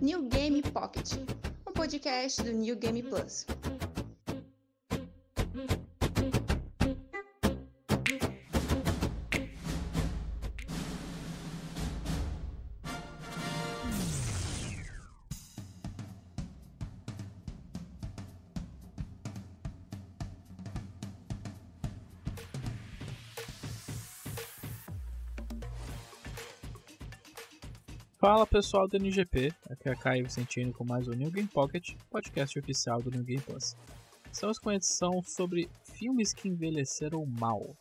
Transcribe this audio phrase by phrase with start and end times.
[0.00, 1.18] New Game Pocket,
[1.66, 3.44] um podcast do New Game Plus.
[28.22, 32.56] Fala pessoal do NGP, aqui é Caio Vicentino com mais um New Game Pocket, podcast
[32.56, 33.76] oficial do New Game Plus.
[34.30, 37.76] Estamos com a edição sobre filmes que envelheceram mal.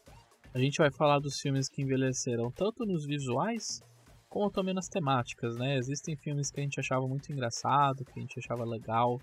[0.52, 3.84] A gente vai falar dos filmes que envelheceram tanto nos visuais
[4.28, 5.78] como também nas temáticas, né?
[5.78, 9.22] Existem filmes que a gente achava muito engraçado, que a gente achava legal,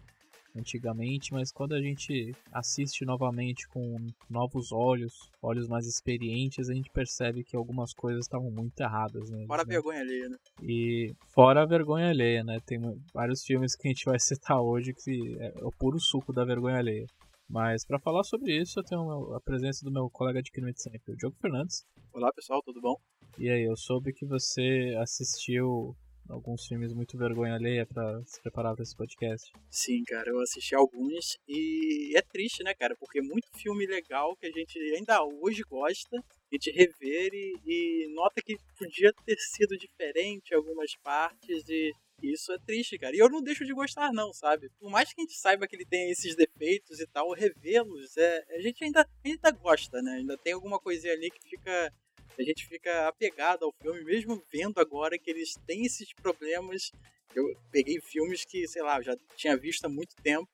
[0.58, 3.96] antigamente, mas quando a gente assiste novamente com
[4.28, 5.12] novos olhos,
[5.42, 9.30] olhos mais experientes, a gente percebe que algumas coisas estavam muito erradas.
[9.30, 9.44] Né?
[9.46, 10.36] Fora a vergonha alheia, né?
[10.62, 12.58] E fora a vergonha alheia, né?
[12.66, 12.80] Tem
[13.14, 16.78] vários filmes que a gente vai citar hoje que é o puro suco da vergonha
[16.78, 17.06] alheia.
[17.48, 20.82] Mas para falar sobre isso, eu tenho a presença do meu colega de crime de
[20.82, 21.82] sempre, o Diogo Fernandes.
[22.12, 22.94] Olá pessoal, tudo bom?
[23.38, 25.96] E aí, eu soube que você assistiu
[26.28, 29.52] alguns filmes muito vergonha alheia para se preparar para esse podcast.
[29.70, 32.94] Sim, cara, eu assisti alguns e é triste, né, cara?
[32.98, 38.14] Porque muito filme legal que a gente ainda hoje gosta e de rever e, e
[38.14, 43.14] nota que podia ter sido diferente algumas partes e isso é triste, cara.
[43.14, 44.68] E eu não deixo de gostar, não, sabe?
[44.80, 48.44] Por mais que a gente saiba que ele tem esses defeitos e tal, revê-los, é,
[48.56, 50.16] a gente ainda, ainda gosta, né?
[50.16, 51.92] Ainda tem alguma coisinha ali que fica
[52.38, 56.92] a gente fica apegado ao filme, mesmo vendo agora que eles têm esses problemas.
[57.34, 60.48] Eu peguei filmes que, sei lá, já tinha visto há muito tempo,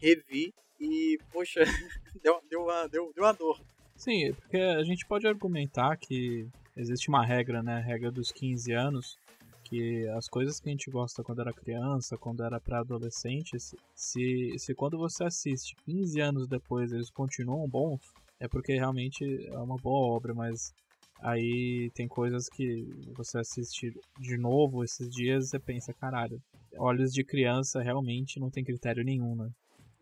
[0.00, 1.60] revi e, poxa,
[2.22, 3.60] deu, deu, uma, deu, deu uma dor.
[3.96, 7.76] Sim, porque a gente pode argumentar que existe uma regra, né?
[7.76, 9.18] A regra dos 15 anos,
[9.64, 13.56] que as coisas que a gente gosta quando era criança, quando era pré-adolescente,
[13.94, 18.00] se, se quando você assiste 15 anos depois eles continuam bons,
[18.38, 20.74] é porque realmente é uma boa obra, mas
[21.22, 26.40] Aí tem coisas que você assiste de novo esses dias e você pensa, caralho,
[26.78, 29.50] olhos de criança realmente não tem critério nenhum, né?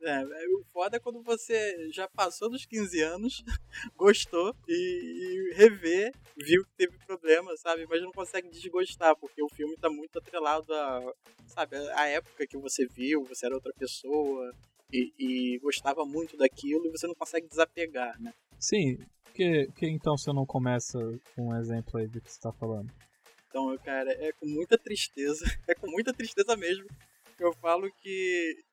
[0.00, 3.44] É, o foda é quando você já passou dos 15 anos,
[3.96, 7.84] gostou e, e rever, viu que teve problema, sabe?
[7.88, 11.14] Mas não consegue desgostar, porque o filme tá muito atrelado a,
[11.48, 14.54] sabe, a época que você viu, você era outra pessoa
[14.92, 18.32] e, e gostava muito daquilo e você não consegue desapegar, né?
[18.58, 18.98] Sim,
[19.38, 20.98] que, que então você não começa
[21.36, 22.92] com um exemplo aí do que você tá falando?
[23.46, 26.88] Então, cara, é com muita tristeza, é com muita tristeza mesmo
[27.36, 28.64] que eu falo que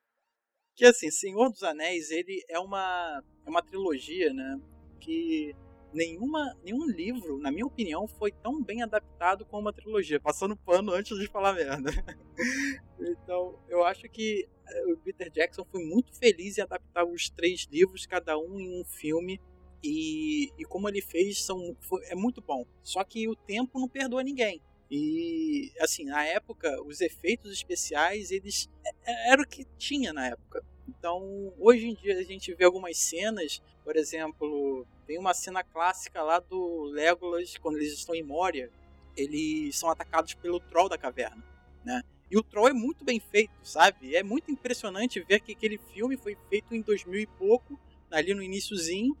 [0.74, 4.60] que assim, Senhor dos Anéis, ele é uma é uma trilogia, né,
[5.00, 5.54] que
[5.92, 10.92] nenhuma nenhum livro, na minha opinião, foi tão bem adaptado como uma trilogia, passando pano
[10.92, 11.90] antes de falar merda.
[12.98, 17.68] então, eu acho que eh, o Peter Jackson foi muito feliz em adaptar os três
[17.70, 19.40] livros, cada um em um filme
[19.82, 22.64] e, e como ele fez são, foi, é muito bom.
[22.82, 24.60] Só que o tempo não perdoa ninguém.
[24.90, 30.28] E assim, na época, os efeitos especiais, eles é, é, era o que tinha na
[30.28, 30.64] época.
[30.88, 36.22] Então, hoje em dia a gente vê algumas cenas, por exemplo, tem uma cena clássica
[36.22, 38.70] lá do Legolas quando eles estão em Moria,
[39.16, 41.42] eles são atacados pelo troll da caverna,
[41.84, 42.02] né?
[42.30, 44.14] E o troll é muito bem feito, sabe?
[44.14, 47.78] É muito impressionante ver que aquele filme foi feito em 2000 e pouco,
[48.10, 49.16] ali no iníciozinho,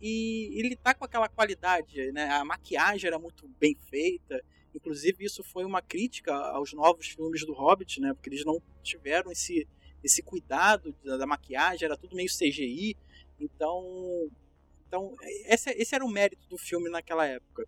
[0.00, 2.24] e ele tá com aquela qualidade, né?
[2.30, 4.42] A maquiagem era muito bem feita.
[4.74, 8.14] Inclusive, isso foi uma crítica aos novos filmes do Hobbit, né?
[8.14, 9.68] Porque eles não tiveram esse,
[10.02, 12.96] esse cuidado da, da maquiagem, era tudo meio CGI.
[13.38, 14.30] Então,
[14.86, 15.14] então
[15.46, 17.66] esse, esse era o mérito do filme naquela época.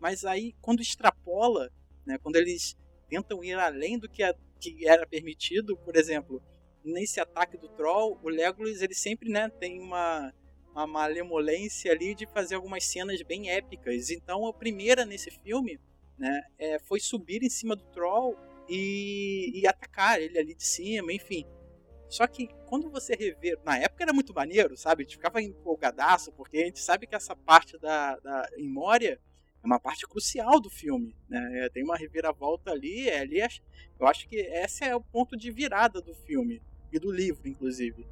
[0.00, 1.70] Mas aí, quando extrapola,
[2.06, 2.16] né?
[2.18, 2.74] Quando eles
[3.08, 6.42] tentam ir além do que, a, que era permitido, por exemplo,
[6.82, 10.32] nesse ataque do Troll, o Legolas ele sempre né, tem uma
[10.76, 14.10] uma malemolência ali de fazer algumas cenas bem épicas.
[14.10, 15.80] Então a primeira nesse filme
[16.18, 18.36] né, é, foi subir em cima do Troll
[18.68, 21.46] e, e, atacar ele ali de cima, enfim.
[22.08, 25.02] Só que quando você rever, na época era muito maneiro, sabe?
[25.02, 29.18] A gente ficava empolgadaço, porque a gente sabe que essa parte da, da em Moria
[29.62, 31.64] é uma parte crucial do filme, né?
[31.64, 33.48] É, tem uma reviravolta ali, é, ali é,
[33.98, 36.62] eu acho que esse é o ponto de virada do filme
[36.92, 38.06] e do livro, inclusive.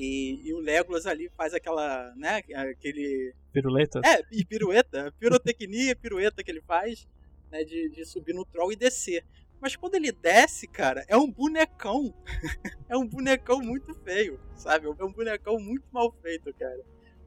[0.00, 3.34] E, e, o Legolas ali faz aquela, né, aquele...
[3.52, 4.00] Piruleta?
[4.04, 7.08] É, e pirueta, pirotecnia, pirueta que ele faz,
[7.50, 9.26] né, de, de subir no troll e descer.
[9.60, 12.14] Mas quando ele desce, cara, é um bonecão.
[12.88, 14.86] é um bonecão muito feio, sabe?
[14.86, 16.80] É um bonecão muito mal feito, cara.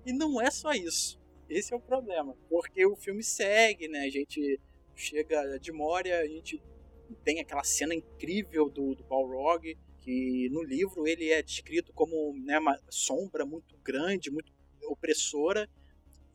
[0.06, 1.20] E não é só isso.
[1.50, 2.38] Esse é o problema.
[2.50, 4.06] Porque o filme segue, né?
[4.06, 4.58] A gente
[4.96, 6.64] chega de Moria, a gente
[7.26, 12.60] tem aquela cena incrível do, do Balrog, que no livro ele é descrito como né,
[12.60, 14.52] uma sombra muito grande, muito
[14.84, 15.70] opressora,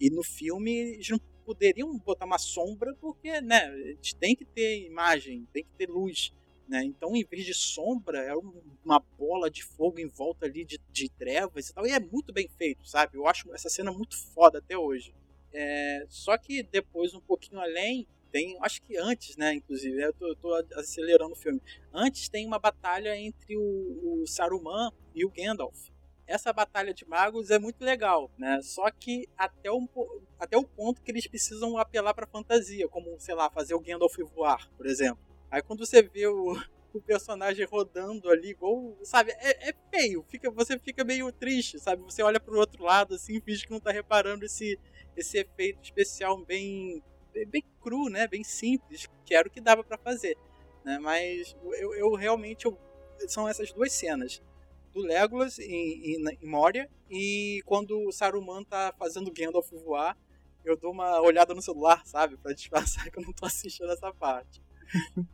[0.01, 3.71] e no filme eles não poderiam botar uma sombra porque né,
[4.19, 6.33] tem que ter imagem, tem que ter luz.
[6.69, 6.83] Né?
[6.85, 8.35] Então, em vez de sombra, é
[8.85, 11.87] uma bola de fogo em volta ali de, de trevas e tal.
[11.87, 13.17] E é muito bem feito, sabe?
[13.17, 15.15] Eu acho essa cena muito foda até hoje.
[15.53, 18.07] É, só que depois, um pouquinho além,
[18.37, 21.59] tem, acho que antes, né, inclusive, eu tô, tô, acelerando o filme.
[21.91, 25.89] Antes tem uma batalha entre o, o, Saruman e o Gandalf.
[26.27, 28.61] Essa batalha de magos é muito legal, né?
[28.61, 29.89] Só que até o,
[30.39, 34.15] até o ponto que eles precisam apelar para fantasia, como, sei lá, fazer o Gandalf
[34.35, 35.25] voar, por exemplo.
[35.51, 36.53] Aí quando você vê o,
[36.93, 42.03] o personagem rodando ali, igual, sabe, é, é, feio, fica, você fica meio triste, sabe?
[42.03, 44.79] Você olha pro outro lado assim, finge que não tá reparando esse,
[45.17, 47.03] esse efeito especial bem
[47.45, 48.27] bem cru, né?
[48.27, 50.37] Bem simples, que era o que dava para fazer.
[50.85, 50.99] Né?
[50.99, 52.79] Mas eu, eu realmente eu,
[53.29, 54.43] são essas duas cenas
[54.95, 60.17] do Legolas em, em, em, Moria e quando o Saruman tá fazendo Gandalf voar,
[60.65, 64.13] eu dou uma olhada no celular, sabe, para disfarçar que eu não tô assistindo essa
[64.13, 64.63] parte.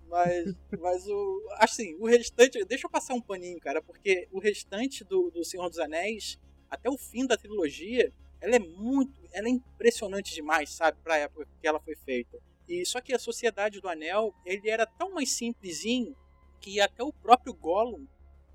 [0.08, 5.04] mas, mas o assim, o restante, deixa eu passar um paninho, cara, porque o restante
[5.04, 6.38] do, do Senhor dos Anéis,
[6.70, 11.18] até o fim da trilogia, ela é muito, ela é impressionante demais, sabe, para a
[11.18, 12.38] época que ela foi feita.
[12.68, 16.14] E só que a Sociedade do Anel, ele era tão mais simplesinho
[16.60, 18.04] que até o próprio Gollum,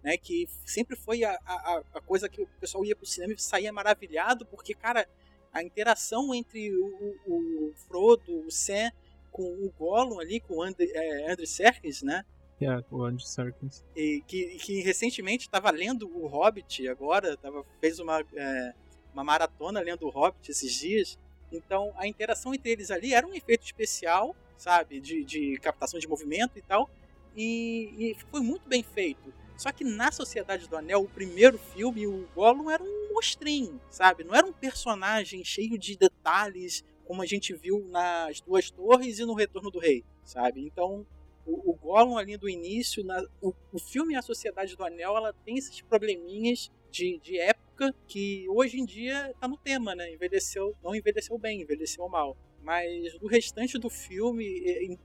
[0.03, 3.41] né, que sempre foi a, a, a coisa que o pessoal ia pro cinema e
[3.41, 5.07] saía maravilhado, porque, cara,
[5.53, 8.91] a interação entre o, o, o Frodo, o Sam,
[9.31, 12.25] com o Gollum ali, com o Andrew, é, Andrew Serkis, né?
[12.61, 13.85] Yeah, o Andrew Serkis.
[13.95, 18.19] E que, que recentemente estava lendo o Hobbit agora, tava, fez uma...
[18.35, 18.73] É,
[19.17, 21.17] uma maratona lendo o Hobbit esses dias.
[21.51, 24.99] Então a interação entre eles ali era um efeito especial, sabe?
[24.99, 26.89] De, de captação de movimento e tal.
[27.35, 29.33] E, e, foi muito bem feito.
[29.57, 34.23] Só que na Sociedade do Anel, o primeiro filme, o Gollum era um monstrinho, sabe?
[34.23, 39.25] Não era um personagem cheio de detalhes, como a gente viu nas Duas Torres e
[39.25, 40.63] no Retorno do Rei, sabe?
[40.63, 41.05] Então,
[41.43, 45.33] o, o Gollum ali do início, na, o, o filme A Sociedade do Anel, ela
[45.45, 50.11] tem esses probleminhas de, de época época que hoje em dia tá no tema, né?
[50.11, 52.35] Envelheceu, não envelheceu bem, envelheceu mal.
[52.61, 54.43] Mas o restante do filme,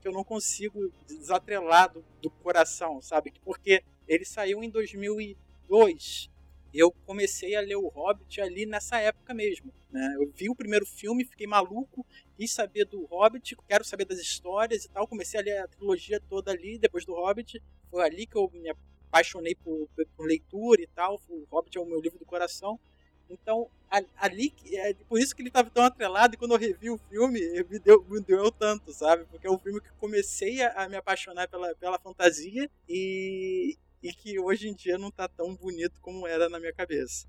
[0.01, 3.31] que eu não consigo desatrelar do, do coração, sabe?
[3.45, 6.33] Porque ele saiu em 2002
[6.73, 9.71] eu comecei a ler o Hobbit ali nessa época mesmo.
[9.91, 10.15] Né?
[10.15, 12.03] Eu vi o primeiro filme, fiquei maluco,
[12.35, 15.07] quis saber do Hobbit, quero saber das histórias e tal.
[15.07, 17.61] Comecei a ler a trilogia toda ali, depois do Hobbit.
[17.91, 18.71] Foi ali que eu me
[19.13, 19.87] apaixonei por,
[20.17, 21.21] por, leitura e tal.
[21.29, 22.79] O Hobbit é o meu livro do coração.
[23.29, 23.69] Então,
[24.17, 27.39] ali, é por isso que ele estava tão atrelado, e quando eu revi o filme,
[27.69, 29.25] me deu, me deu tanto, sabe?
[29.25, 34.13] Porque é um filme que comecei a, a me apaixonar pela, pela fantasia e, e
[34.13, 37.27] que hoje em dia não está tão bonito como era na minha cabeça.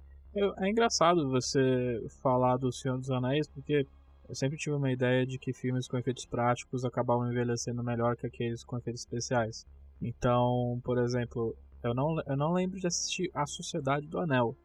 [0.59, 3.87] É engraçado você falar do Senhor dos Anéis, porque
[4.29, 8.27] eu sempre tive uma ideia de que filmes com efeitos práticos acabavam envelhecendo melhor que
[8.27, 9.65] aqueles com efeitos especiais.
[10.03, 14.57] Então, por exemplo, eu não, eu não lembro de assistir A Sociedade do Anel.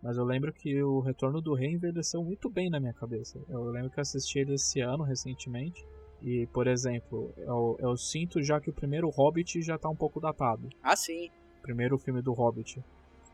[0.00, 3.38] Mas eu lembro que o Retorno do Rei envelheceu muito bem na minha cabeça.
[3.48, 5.84] Eu lembro que assisti ele esse ano, recentemente.
[6.22, 10.20] E, por exemplo, eu, eu sinto já que o primeiro Hobbit já tá um pouco
[10.20, 10.68] datado.
[10.82, 11.28] Ah, sim.
[11.62, 12.82] primeiro filme do Hobbit.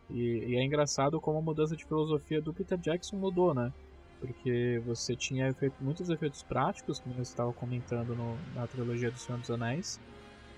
[0.09, 3.73] E, e, é engraçado como a mudança de filosofia do Peter Jackson mudou, né?
[4.21, 9.18] Porque você tinha feito muitos efeitos práticos, como você estava comentando no, na trilogia do
[9.18, 10.00] Senhor dos Anéis.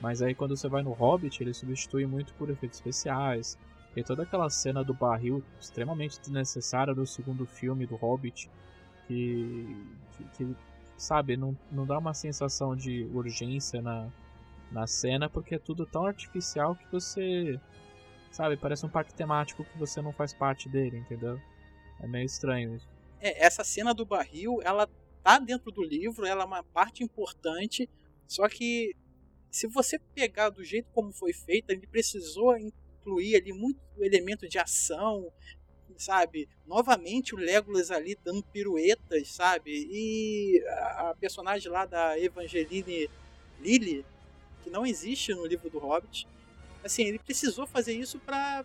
[0.01, 3.59] Mas aí quando você vai no Hobbit, ele substitui muito por efeitos especiais.
[3.95, 8.51] Tem toda aquela cena do barril extremamente desnecessária do segundo filme do Hobbit,
[9.07, 9.77] que,
[10.17, 10.57] que, que
[10.97, 14.09] sabe, não, não dá uma sensação de urgência na,
[14.71, 17.59] na cena, porque é tudo tão artificial que você,
[18.31, 21.41] sabe, parece um parque temático que você não faz parte dele, entendeu?
[22.01, 22.89] É meio estranho isso.
[23.21, 24.89] É, essa cena do barril, ela
[25.23, 27.89] tá dentro do livro, ela é uma parte importante,
[28.27, 28.95] só que
[29.57, 34.59] se você pegar do jeito como foi feita, ele precisou incluir ali muito elemento de
[34.59, 35.33] ação,
[35.97, 36.47] sabe?
[36.67, 39.71] Novamente o Legolas ali dando piruetas, sabe?
[39.91, 43.09] E a personagem lá da Evangeline
[43.59, 44.05] Lily,
[44.63, 46.29] que não existe no livro do Hobbit,
[46.85, 48.63] assim, ele precisou fazer isso para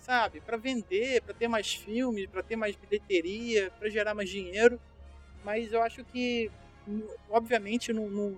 [0.00, 4.78] sabe, para vender, para ter mais filmes, para ter mais bilheteria, para gerar mais dinheiro.
[5.42, 6.50] Mas eu acho que
[7.30, 8.30] obviamente não, não,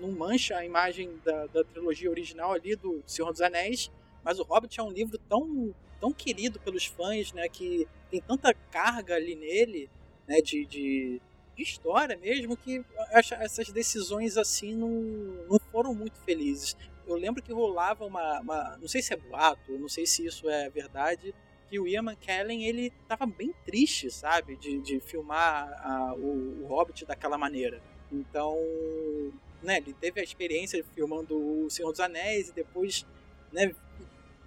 [0.00, 3.90] não, mancha a imagem da, da, trilogia original ali do Senhor dos Anéis,
[4.22, 8.54] mas o Hobbit é um livro tão, tão querido pelos fãs, né, que tem tanta
[8.70, 9.90] carga ali nele,
[10.26, 11.20] né, de, de
[11.56, 14.90] de história mesmo, que essas decisões assim não,
[15.48, 16.76] não foram muito felizes.
[17.06, 20.48] Eu lembro que rolava uma, uma, Não sei se é boato, não sei se isso
[20.48, 21.34] é verdade,
[21.68, 24.56] que o Ian McKellen ele tava bem triste, sabe?
[24.56, 27.82] De, de filmar a, o, o Hobbit daquela maneira.
[28.12, 28.56] Então,
[29.62, 33.06] né, ele teve a experiência filmando O Senhor dos Anéis e depois,
[33.52, 33.74] né,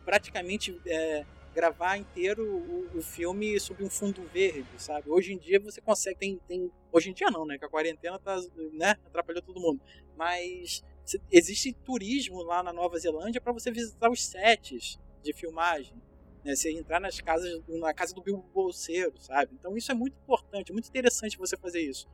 [0.06, 5.10] praticamente é, gravar inteiro o, o, filme sob um fundo verde, sabe?
[5.10, 8.20] Hoje em dia você consegue, tem, tem hoje em dia não, né, que a quarentena
[8.20, 8.40] tá,
[8.74, 9.82] né, atrapalhou todo mundo,
[10.16, 10.84] mas
[11.32, 15.96] existe turismo lá na Nova Zelândia para você visitar os sets de filmagem.
[16.48, 16.56] Né?
[16.56, 19.52] Você entrar nas casas, na casa do Bilbo Bolseiro, sabe?
[19.60, 22.08] Então isso é muito importante, muito interessante você fazer isso.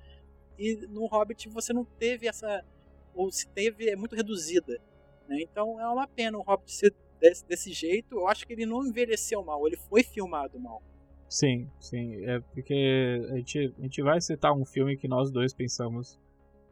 [0.58, 2.66] E no Hobbit você não teve essa,
[3.14, 4.82] ou se teve, é muito reduzida.
[5.28, 5.42] Né?
[5.42, 8.16] Então é uma pena o Hobbit ser desse, desse jeito.
[8.16, 10.82] Eu acho que ele não envelheceu mal, ele foi filmado mal.
[11.30, 12.26] Sim, sim.
[12.26, 16.20] É porque a gente, a gente vai citar um filme que nós dois pensamos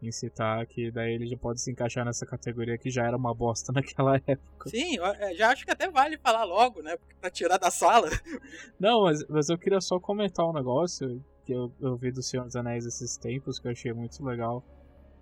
[0.01, 3.33] em citar, que daí ele já pode se encaixar nessa categoria que já era uma
[3.33, 4.69] bosta naquela época.
[4.69, 6.97] Sim, é, já acho que até vale falar logo, né?
[7.19, 8.09] Pra tirar da sala.
[8.79, 12.45] Não, mas, mas eu queria só comentar um negócio que eu, eu vi do Senhor
[12.45, 14.63] dos Anéis esses tempos, que eu achei muito legal.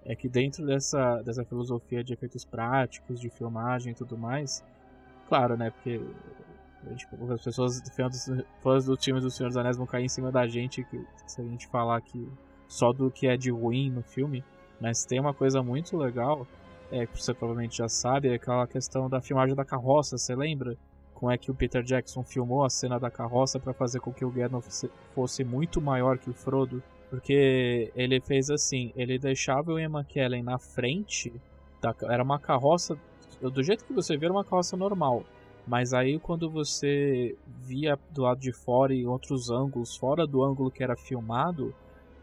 [0.05, 4.63] É que dentro dessa, dessa filosofia de efeitos práticos, de filmagem e tudo mais,
[5.27, 5.71] claro, né?
[5.71, 6.01] Porque
[6.95, 7.81] tipo, as pessoas
[8.61, 11.41] fãs do time do Senhor dos Anéis vão cair em cima da gente que, se
[11.41, 12.27] a gente falar que
[12.67, 14.43] só do que é de ruim no filme.
[14.79, 16.47] Mas tem uma coisa muito legal,
[16.91, 20.75] é, que você provavelmente já sabe, é aquela questão da filmagem da carroça, você lembra?
[21.13, 24.23] Como é que o Peter Jackson filmou a cena da carroça para fazer com que
[24.23, 24.65] o Gandalf
[25.13, 26.81] fosse muito maior que o Frodo?
[27.09, 31.33] Porque ele fez assim, ele deixava o Ian McKellen na frente,
[31.81, 32.97] da, era uma carroça,
[33.41, 35.23] do jeito que você vê era uma carroça normal.
[35.67, 40.71] Mas aí quando você via do lado de fora e outros ângulos, fora do ângulo
[40.71, 41.75] que era filmado,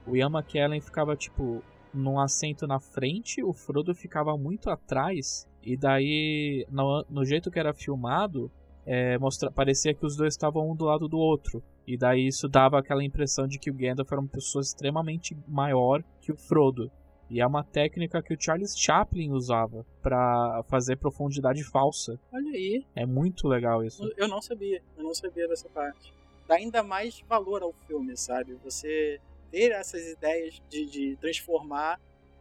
[0.07, 1.63] o Ian McKellen ficava tipo
[1.97, 7.59] num assento na frente, o Frodo ficava muito atrás, e daí, no, no jeito que
[7.59, 8.51] era filmado,
[8.87, 11.63] é, mostra, parecia que os dois estavam um do lado do outro.
[11.85, 16.05] E daí isso dava aquela impressão de que o Gandalf era uma pessoa extremamente maior
[16.21, 16.91] que o Frodo.
[17.29, 22.19] E é uma técnica que o Charles Chaplin usava para fazer profundidade falsa.
[22.33, 22.85] Olha aí.
[22.95, 24.09] É muito legal isso.
[24.17, 26.15] Eu não sabia, eu não sabia dessa parte.
[26.47, 28.55] Dá ainda mais valor ao filme, sabe?
[28.63, 32.01] Você ter essas ideias de, de transformar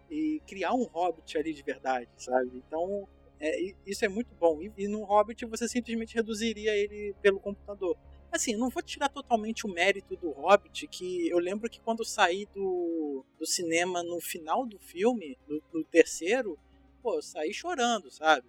[0.10, 2.52] e criar um Hobbit ali de verdade, sabe?
[2.68, 3.08] Então,
[3.40, 4.62] é, isso é muito bom.
[4.62, 7.98] E, e no Hobbit você simplesmente reduziria ele pelo computador.
[8.32, 12.06] Assim, não vou tirar totalmente o mérito do Hobbit, que eu lembro que quando eu
[12.06, 15.38] saí do, do cinema no final do filme,
[15.72, 16.60] no terceiro,
[17.02, 18.46] pô, eu saí chorando, sabe?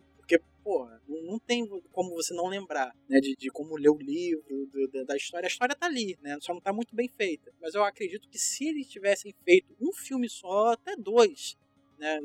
[0.66, 5.04] Porra, não tem como você não lembrar, né, de, de como ler o livro, do,
[5.04, 5.46] da história.
[5.46, 7.54] A história tá ali, né, só não tá muito bem feita.
[7.61, 11.56] Mas eu acredito que se eles tivessem feito um filme só, até dois,
[12.00, 12.18] né,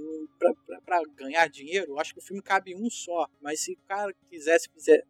[0.83, 3.27] para ganhar dinheiro, acho que o filme cabe um só.
[3.39, 4.67] Mas se o cara quisesse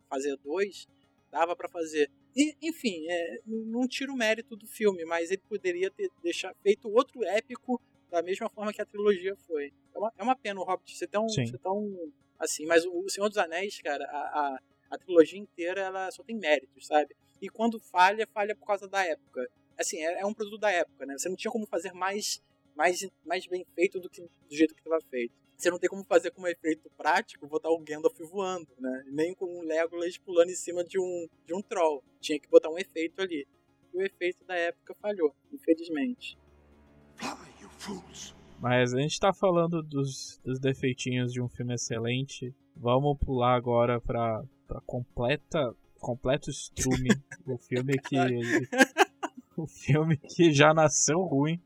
[0.10, 0.86] fazer dois,
[1.32, 2.12] dava para fazer.
[2.36, 6.90] E, enfim, é, não tiro o mérito do filme, mas ele poderia ter deixar, feito
[6.90, 9.72] outro épico da mesma forma que a trilogia foi.
[9.96, 12.12] É uma, é uma pena o Hobbit ser tão, ser tão
[12.42, 12.66] assim.
[12.66, 14.60] Mas o Senhor dos Anéis, cara, a, a,
[14.92, 17.16] a, trilogia inteira, ela só tem méritos, sabe?
[17.42, 19.48] E quando falha, falha por causa da época.
[19.78, 21.18] Assim, é, é um produto da época, né?
[21.18, 22.42] Você não tinha como fazer mais,
[22.76, 25.34] mais, mais bem feito do que do jeito que estava feito.
[25.58, 29.04] Você não tem como fazer como efeito prático botar o Gandalf voando, né?
[29.08, 32.04] Nem com um Legolas pulando em cima de um, de um troll.
[32.20, 33.48] Tinha que botar um efeito ali.
[33.94, 36.38] E o efeito da época falhou, infelizmente.
[37.16, 38.41] Fly, you fools!
[38.62, 42.54] Mas a gente tá falando dos, dos defeitinhos de um filme excelente.
[42.78, 47.10] Vamos pular agora pra, pra completa, completo estrume.
[47.48, 48.16] o filme que.
[49.58, 51.60] o filme que já nasceu ruim,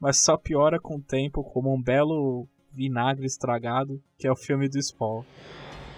[0.00, 4.66] mas só piora com o tempo, como um belo vinagre estragado, que é o filme
[4.66, 5.24] do Spawn.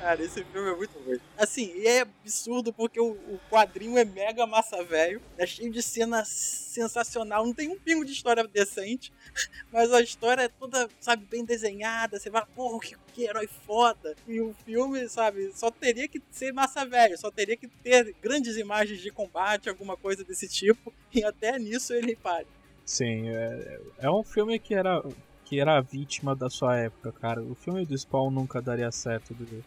[0.06, 1.18] Cara, esse filme é muito ruim.
[1.36, 6.24] Assim, é absurdo porque o, o quadrinho é mega massa velho, é cheio de cena
[6.24, 9.12] sensacional, não tem um pingo de história decente,
[9.72, 14.14] mas a história é toda, sabe, bem desenhada, você vai, porra, que, que herói foda.
[14.28, 18.56] E o filme, sabe, só teria que ser massa velho, só teria que ter grandes
[18.56, 22.46] imagens de combate, alguma coisa desse tipo, e até nisso ele pare.
[22.84, 25.02] Sim, é, é um filme que era
[25.44, 27.40] que era vítima da sua época, cara.
[27.40, 29.64] O filme do Spawn nunca daria certo do,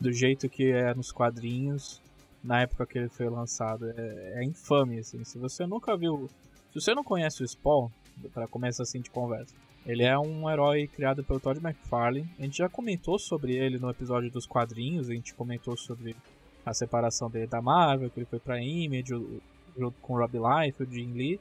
[0.00, 2.00] do jeito que é nos quadrinhos
[2.42, 3.90] na época que ele foi lançado.
[3.90, 5.22] É, é infame, assim.
[5.24, 6.28] Se você nunca viu.
[6.72, 7.88] Se você não conhece o Spawn,
[8.32, 9.54] para começar assim de conversa,
[9.84, 12.28] ele é um herói criado pelo Todd McFarlane.
[12.38, 16.14] A gente já comentou sobre ele no episódio dos quadrinhos, a gente comentou sobre
[16.64, 19.40] a separação dele da Marvel, que ele foi pra Image,
[19.76, 21.40] junto com Rob Liefeld, o Jim Lee.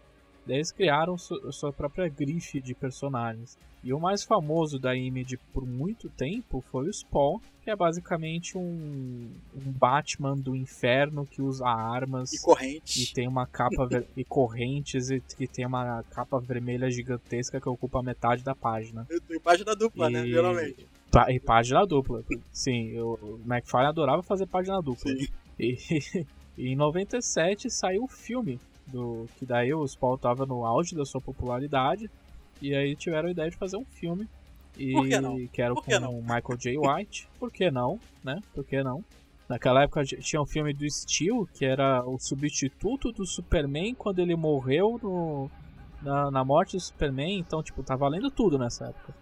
[0.53, 3.58] Eles criaram su sua própria grife de personagens.
[3.84, 8.58] E o mais famoso da Image por muito tempo foi o Spawn, que é basicamente
[8.58, 13.03] um, um Batman do inferno que usa armas E corrente.
[13.03, 13.88] e tem uma capa
[14.18, 19.08] e correntes e que tem uma capa vermelha gigantesca que ocupa metade da página.
[19.29, 20.25] E página dupla, né?
[20.27, 20.86] E- Geralmente.
[21.10, 22.22] Pa- E página dupla.
[22.51, 25.10] Sim, eu- o McFarlane adorava fazer página dupla.
[25.12, 25.27] Sim.
[25.58, 25.77] E,
[26.58, 28.60] e em 97 saiu o filme,
[28.91, 32.10] do, que daí o Spawn tava no auge da sua popularidade.
[32.62, 34.27] E aí tiveram a ideia de fazer um filme.
[34.77, 35.48] E Por que não?
[35.48, 36.77] que era Por com que o Michael J.
[36.77, 37.27] White.
[37.39, 38.41] Por que não, né?
[38.53, 39.03] Por que não?
[39.48, 44.36] Naquela época tinha um filme do Steel, que era o substituto do Superman quando ele
[44.36, 45.50] morreu no,
[46.01, 47.39] na, na morte do Superman.
[47.39, 49.13] Então, tipo, tá valendo tudo nessa época.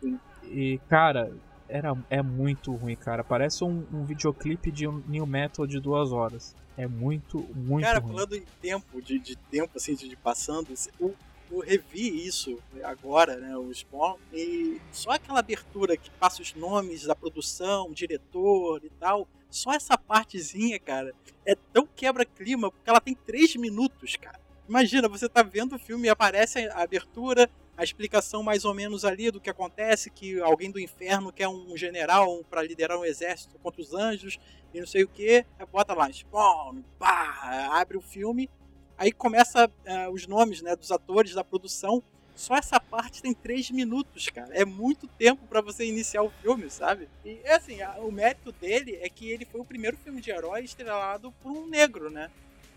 [0.44, 1.32] E, cara,
[1.70, 3.24] era, é muito ruim, cara.
[3.24, 6.56] Parece um, um videoclipe de um new metal de duas horas.
[6.78, 8.14] É muito, muito Cara, ruim.
[8.14, 10.68] falando em tempo, de, de tempo, assim, de, de passando,
[11.00, 11.16] eu,
[11.52, 17.04] eu revi isso agora, né, o Spawn, e só aquela abertura que passa os nomes
[17.04, 23.16] da produção, diretor e tal, só essa partezinha, cara, é tão quebra-clima, porque ela tem
[23.16, 24.40] três minutos, cara.
[24.68, 29.06] Imagina, você tá vendo o filme e aparece a abertura, a explicação mais ou menos
[29.06, 33.58] ali do que acontece, que alguém do inferno quer um general para liderar um exército
[33.60, 34.38] contra os anjos,
[34.74, 38.50] e não sei o que, bota lá, Spawn, pá, abre o filme,
[38.98, 42.04] aí começa eh, os nomes né, dos atores da produção.
[42.36, 44.54] Só essa parte tem três minutos, cara.
[44.54, 47.08] É muito tempo para você iniciar o filme, sabe?
[47.26, 50.64] E assim, a- o mérito dele é que ele foi o primeiro filme de herói
[50.64, 52.30] estrelado por um negro, né?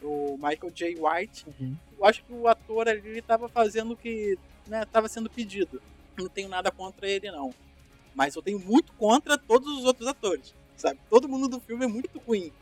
[0.03, 0.97] O Michael J.
[0.99, 1.47] White.
[1.47, 1.77] Uhum.
[1.99, 5.83] Eu acho que o ator ali ele tava fazendo o que né, tava sendo pedido.
[6.17, 7.55] Não tenho nada contra ele, não.
[8.15, 10.99] Mas eu tenho muito contra todos os outros atores, sabe?
[11.09, 12.53] Todo mundo do filme é muito ruim.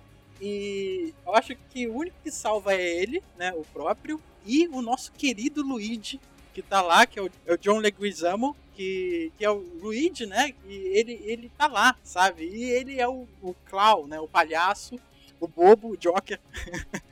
[0.41, 3.53] E eu acho que o único que salva é ele, né?
[3.55, 4.21] O próprio.
[4.47, 6.21] E o nosso querido Luigi,
[6.55, 10.27] que tá lá, que é o, é o John Leguizamo, que, que é o Luigi,
[10.27, 10.55] né?
[10.67, 12.45] E ele, ele tá lá, sabe?
[12.45, 14.21] E ele é o, o clown, né?
[14.21, 14.99] O palhaço,
[15.41, 16.39] o bobo, o Joker.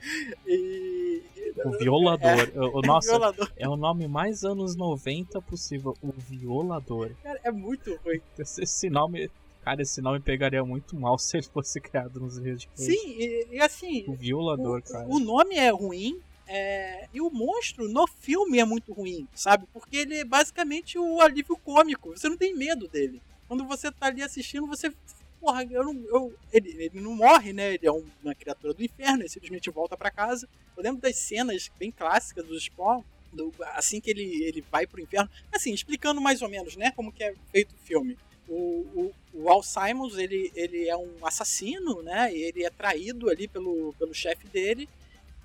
[0.45, 1.21] e.
[1.65, 2.51] O Violador.
[2.55, 3.51] O, o- nossa, violador.
[3.57, 5.95] é o nome mais anos 90 possível.
[6.01, 7.11] O Violador.
[7.23, 8.21] Cara, é muito ruim.
[8.37, 9.29] Esse, esse nome.
[9.63, 12.69] Cara, esse nome pegaria muito mal se ele fosse criado nos dias de.
[12.75, 15.07] Sim, e, e assim, O Violador, o, cara.
[15.07, 16.19] o nome é ruim.
[16.47, 19.65] é, e o monstro no filme é muito ruim, sabe?
[19.73, 22.09] Porque ele é basicamente o alívio cômico.
[22.15, 23.21] Você não tem medo dele.
[23.47, 24.91] Quando você tá ali assistindo, você.
[25.39, 25.93] Porra, eu não.
[26.07, 27.73] Eu, ele, ele não morre, né?
[27.75, 30.47] Ele é um- uma criatura do inferno, ele simplesmente volta pra casa.
[30.75, 33.03] Eu lembro das cenas bem clássicas do Spawn.
[33.31, 35.29] do- assim que ele, ele vai pro inferno.
[35.51, 36.91] Assim, explicando mais ou menos, né?
[36.95, 38.17] Como que é feito o filme.
[38.47, 38.53] O,
[38.95, 42.33] o, o Al Simons, ele, ele é um assassino, né?
[42.33, 44.87] Ele é traído ali pelo, pelo chefe dele.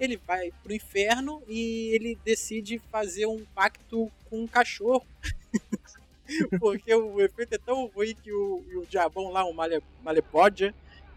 [0.01, 5.05] Ele vai pro inferno e ele decide fazer um pacto com um cachorro.
[6.61, 9.83] Porque o efeito é tão ruim que o, o diabão lá, o Male,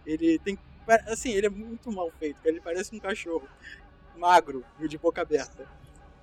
[0.05, 0.57] ele tem.
[1.07, 3.47] Assim, ele é muito mal feito, ele parece um cachorro
[4.15, 5.67] magro e de boca aberta.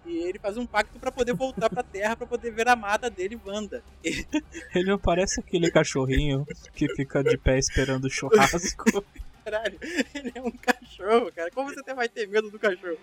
[0.04, 3.08] E ele faz um pacto pra poder voltar pra Terra pra poder ver a amada
[3.08, 3.84] dele, Wanda.
[4.74, 9.04] Ele não parece aquele cachorrinho que fica de pé esperando o churrasco.
[9.44, 9.78] Caralho,
[10.14, 11.50] ele é um cachorro, cara.
[11.50, 12.98] Como você até vai ter medo do cachorro?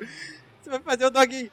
[0.61, 1.51] Você vai fazer o doguinho.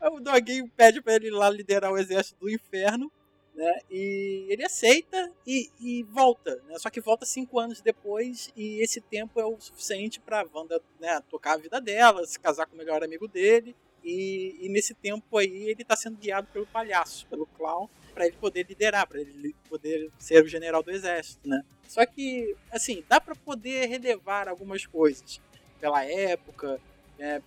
[0.00, 3.10] O doguinho pede pra ele ir lá liderar o exército do inferno,
[3.58, 3.80] né?
[3.90, 6.78] E ele aceita e, e volta, né?
[6.78, 11.20] Só que volta cinco anos depois e esse tempo é o suficiente pra Wanda né,
[11.28, 13.74] tocar a vida dela, se casar com o melhor amigo dele.
[14.04, 18.36] E, e nesse tempo aí ele tá sendo guiado pelo palhaço, pelo clown, pra ele
[18.36, 21.60] poder liderar, pra ele poder ser o general do exército, né?
[21.88, 25.40] Só que, assim, dá pra poder relevar algumas coisas
[25.80, 26.80] pela época,
[27.18, 27.42] né,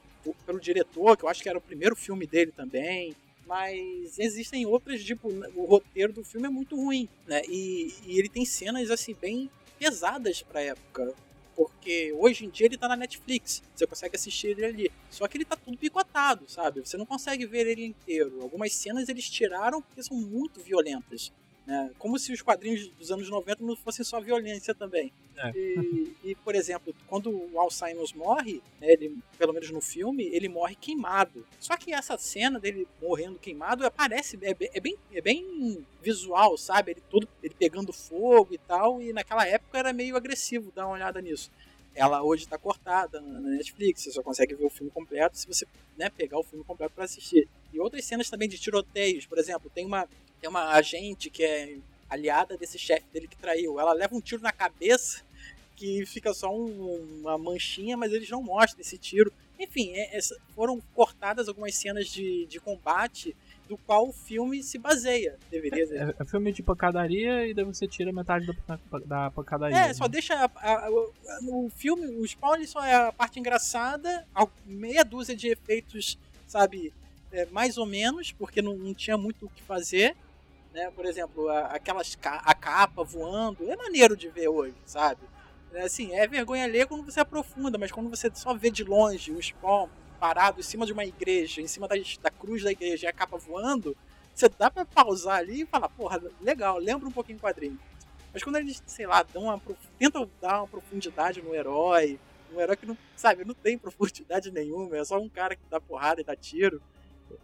[0.45, 3.15] pelo diretor, que eu acho que era o primeiro filme dele também.
[3.45, 7.41] Mas existem outras, tipo, o roteiro do filme é muito ruim, né?
[7.47, 11.13] E, e ele tem cenas, assim, bem pesadas pra época.
[11.55, 14.91] Porque hoje em dia ele tá na Netflix, você consegue assistir ele ali.
[15.09, 16.79] Só que ele tá tudo picotado, sabe?
[16.79, 18.41] Você não consegue ver ele inteiro.
[18.41, 21.31] Algumas cenas eles tiraram porque são muito violentas.
[21.71, 21.89] Né?
[21.97, 25.09] Como se os quadrinhos dos anos 90 não fossem só violência também.
[25.37, 25.51] É.
[25.55, 30.49] E, e, por exemplo, quando o Alzheimer morre, né, ele, pelo menos no filme, ele
[30.49, 31.47] morre queimado.
[31.61, 36.91] Só que essa cena dele morrendo queimado aparece, é, é bem, é bem visual, sabe?
[36.91, 40.95] Ele todo ele pegando fogo e tal, e naquela época era meio agressivo, dá uma
[40.95, 41.49] olhada nisso.
[41.95, 45.47] Ela hoje está cortada na na Netflix, você só consegue ver o filme completo se
[45.47, 45.65] você
[45.97, 47.47] né, pegar o filme completo para assistir.
[47.71, 50.05] E outras cenas também de tiroteios, por exemplo, tem uma,
[50.41, 51.77] tem uma agente que é
[52.09, 53.79] aliada desse chefe dele que traiu.
[53.79, 55.21] Ela leva um tiro na cabeça
[55.77, 59.31] que fica só um- uma manchinha, mas eles não mostram esse tiro.
[59.59, 63.35] Enfim, é- essa- foram cor- cortadas algumas cenas de, de combate
[63.69, 65.95] do qual o filme se baseia, deveria ser.
[66.01, 69.77] É, é filme de pancadaria e daí você tira metade da, da pancadaria.
[69.77, 70.89] É, só deixa a, a, a,
[71.43, 74.27] o filme, o Spawn só é a parte engraçada,
[74.65, 76.91] meia dúzia de efeitos, sabe,
[77.31, 80.15] é, mais ou menos, porque não, não tinha muito o que fazer.
[80.73, 80.89] Né?
[80.91, 85.21] Por exemplo, aquelas a capa voando, é maneiro de ver hoje, sabe?
[85.73, 89.31] É, assim, é vergonha ler quando você aprofunda, mas quando você só vê de longe
[89.31, 93.05] o Spawn parado em cima de uma igreja, em cima da, da cruz da igreja
[93.05, 93.95] e a capa voando,
[94.33, 97.79] você dá pra pausar ali e falar, porra, legal, lembra um pouquinho o quadrinho.
[98.33, 99.61] Mas quando eles, sei lá, dão uma,
[99.97, 102.19] tentam dar uma profundidade no herói,
[102.53, 105.79] um herói que não, sabe, não tem profundidade nenhuma, é só um cara que dá
[105.79, 106.81] porrada e dá tiro.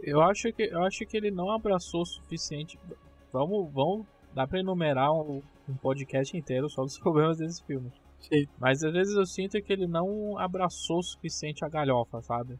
[0.02, 2.78] Eu acho que, eu acho que ele não abraçou o suficiente.
[3.32, 7.92] Vamos, vamos dá pra enumerar um, um podcast inteiro só dos problemas desse filme.
[8.20, 8.48] Sim.
[8.60, 12.58] Mas às vezes eu sinto que ele não abraçou o suficiente a galhofa, sabe?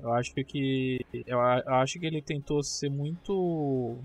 [0.00, 1.00] Eu acho que.
[1.26, 3.96] Eu, eu acho que ele tentou ser muito.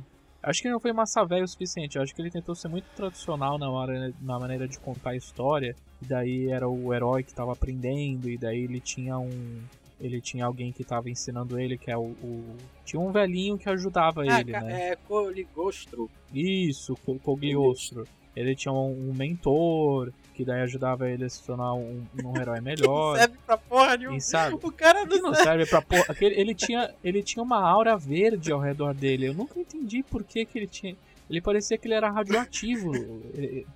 [0.41, 1.97] Acho que ele não foi massa velho o suficiente.
[1.97, 5.15] Eu acho que ele tentou ser muito tradicional na, hora, na maneira de contar a
[5.15, 5.75] história.
[6.01, 8.29] E daí era o herói que estava aprendendo.
[8.29, 9.61] E daí ele tinha um.
[9.99, 13.67] Ele tinha alguém que estava ensinando ele, que é o, o, Tinha um velhinho que
[13.69, 14.91] ajudava ah, ele, né?
[14.91, 16.09] É, Coligostro.
[16.33, 18.07] Isso, Cogliostro.
[18.35, 22.61] Ele tinha um, um mentor, que daí ajudava ele a se tornar um, um herói
[22.61, 23.17] melhor.
[23.17, 24.19] não serve pra porra nenhuma.
[24.21, 24.55] sabe?
[24.55, 26.15] O cara não, não serve pra porra.
[26.21, 29.27] Ele tinha, ele tinha uma aura verde ao redor dele.
[29.27, 30.95] Eu nunca entendi por que, que ele tinha.
[31.29, 32.93] Ele parecia que ele era radioativo.
[33.35, 33.67] ele,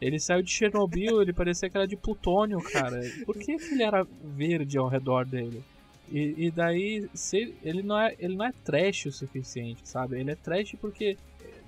[0.00, 3.00] ele saiu de Chernobyl, ele parecia que era de plutônio, cara.
[3.24, 5.62] Por que, ele era verde ao redor dele?
[6.10, 10.18] E, e daí, se, ele, não é, ele não é trash o suficiente, sabe?
[10.18, 11.16] Ele é trash porque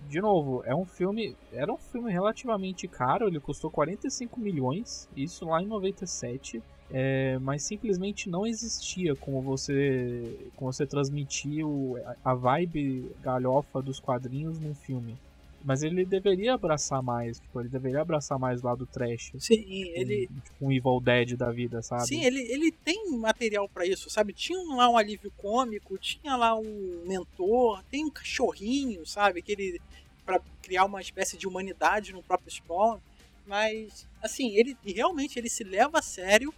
[0.09, 1.37] de novo, é um filme.
[1.53, 6.62] Era um filme relativamente caro, ele custou 45 milhões, isso lá em 97.
[6.95, 13.99] É, mas simplesmente não existia como você como você transmitir o, a vibe galhofa dos
[13.99, 15.16] quadrinhos num filme.
[15.64, 19.33] Mas ele deveria abraçar mais, tipo, ele deveria abraçar mais o lado trash.
[19.38, 20.29] Sim, ele.
[20.44, 22.07] Tipo, um Evil Dead da vida, sabe?
[22.07, 24.33] Sim, ele, ele tem material para isso, sabe?
[24.33, 29.42] Tinha lá um alívio cômico, tinha lá um mentor, tem um cachorrinho, sabe?
[29.42, 29.81] Que ele.
[30.25, 32.98] para criar uma espécie de humanidade no próprio Spawn.
[33.46, 36.53] Mas, assim, ele realmente ele se leva a sério.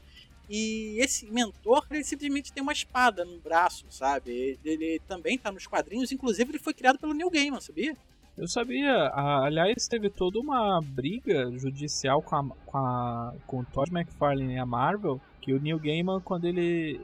[0.48, 4.30] E esse mentor, ele simplesmente tem uma espada no braço, sabe?
[4.30, 7.96] Ele, ele também tá nos quadrinhos, inclusive ele foi criado pelo Neil Gaiman, sabia?
[8.36, 13.94] Eu sabia, aliás, teve toda uma briga judicial com, a, com, a, com o Todd
[13.94, 17.00] McFarlane e a Marvel, que o Neil Gaiman, quando ele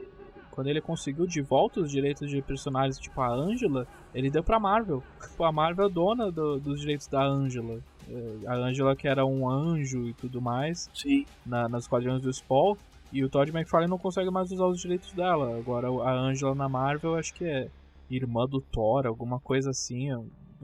[0.51, 4.59] quando ele conseguiu de volta os direitos de personagens tipo a Angela, ele deu pra
[4.59, 5.01] Marvel.
[5.21, 7.79] Tipo, a Marvel é dona do, dos direitos da Angela.
[8.09, 11.25] É, a Angela que era um anjo e tudo mais Sim.
[11.45, 12.75] Na, nas quadrinhos do Spawn.
[13.13, 15.57] E o Todd McFarlane não consegue mais usar os direitos dela.
[15.57, 17.69] Agora a Angela na Marvel acho que é
[18.09, 20.11] irmã do Thor, alguma coisa assim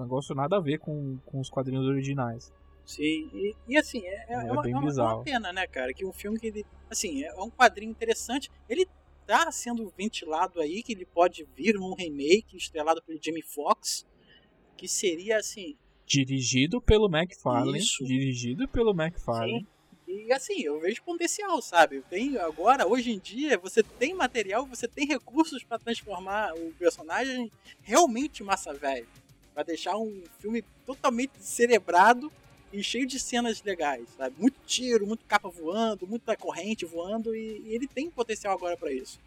[0.02, 2.52] negócio nada a ver com, com os quadrinhos originais.
[2.88, 5.94] Sim, e, e assim, é, é, é, uma, é, uma, é, uma, pena, né, cara,
[5.94, 8.88] que um filme que ele, assim, é um quadrinho interessante, ele
[9.26, 14.08] tá sendo ventilado aí, que ele pode vir num remake estrelado pelo Jamie Foxx,
[14.78, 15.76] que seria, assim...
[16.06, 18.06] Dirigido pelo McFarlane, Isso.
[18.06, 19.60] dirigido pelo McFarlane.
[19.60, 19.78] Sim.
[20.08, 22.02] E assim, eu vejo potencial, sabe?
[22.10, 27.52] Tem agora, hoje em dia, você tem material, você tem recursos para transformar o personagem
[27.82, 29.06] realmente massa velho
[29.58, 32.32] para deixar um filme totalmente cerebrado
[32.72, 34.36] e cheio de cenas legais, sabe?
[34.38, 38.92] Muito tiro, muito capa voando, muita corrente voando e, e ele tem potencial agora para
[38.92, 39.20] isso.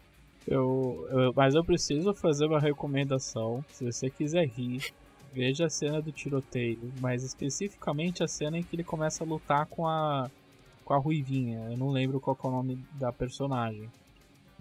[0.47, 3.61] Eu, eu, mas eu preciso fazer uma recomendação.
[3.73, 4.93] Se você quiser rir,
[5.33, 9.65] veja a cena do tiroteio, mas especificamente a cena em que ele começa a lutar
[9.65, 10.31] com a
[10.85, 11.71] com a ruivinha.
[11.71, 13.91] Eu não lembro qual é o nome da personagem,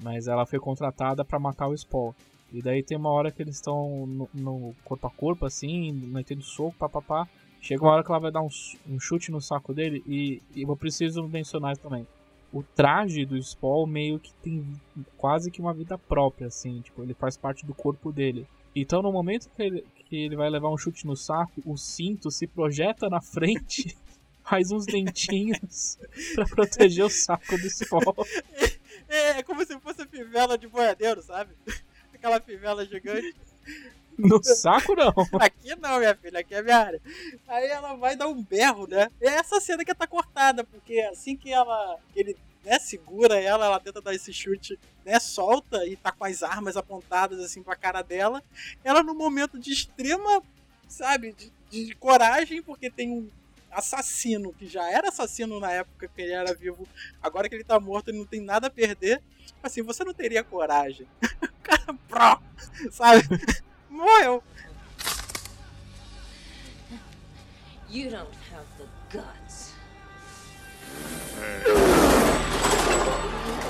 [0.02, 2.16] mas ela foi contratada para matar o Spock.
[2.52, 6.42] E daí tem uma hora que eles estão no, no, corpo a corpo, assim, metendo
[6.42, 7.28] soco, papapá.
[7.60, 8.48] Chega uma hora que ela vai dar um,
[8.88, 12.06] um chute no saco dele e, e, eu preciso mencionar também.
[12.52, 14.66] O traje do Spawn meio que tem
[15.16, 18.46] quase que uma vida própria, assim, tipo, ele faz parte do corpo dele.
[18.74, 22.30] Então no momento que ele, que ele vai levar um chute no saco, o cinto
[22.30, 23.96] se projeta na frente,
[24.42, 25.98] faz uns dentinhos
[26.34, 28.00] para proteger o saco do Spawn.
[29.08, 31.52] É, é como se fosse fivela de boiadeiro, sabe?
[32.20, 33.34] Aquela fivela gigante.
[34.18, 35.12] No saco não.
[35.40, 37.00] Aqui não, minha filha, aqui é minha área.
[37.48, 39.08] Aí ela vai dar um berro, né?
[39.20, 41.98] É essa cena que tá cortada, porque assim que ela.
[42.14, 45.18] ele né, segura ela, ela tenta dar esse chute, né?
[45.18, 48.42] Solta e tá com as armas apontadas assim pra cara dela.
[48.84, 50.42] Ela, no momento de extrema,
[50.86, 53.30] sabe, de, de coragem, porque tem um
[53.70, 56.86] assassino, que já era assassino na época que ele era vivo,
[57.22, 59.22] agora que ele tá morto, ele não tem nada a perder.
[59.62, 61.06] Assim, você não teria coragem.
[61.42, 62.42] O cara, pró,
[62.90, 63.22] sabe?
[63.88, 64.42] Morreu.
[67.88, 69.74] You don't have the guts.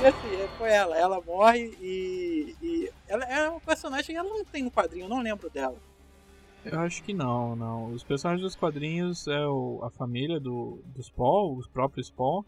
[0.02, 0.96] E assim, foi ela.
[0.96, 2.56] Ela morre e.
[2.62, 5.76] e ela é uma personagem, ela não tem um quadrinho, eu não lembro dela.
[6.64, 7.92] Eu acho que não, não.
[7.92, 12.44] Os personagens dos quadrinhos é o, a família do, dos Paul, os próprios Paul,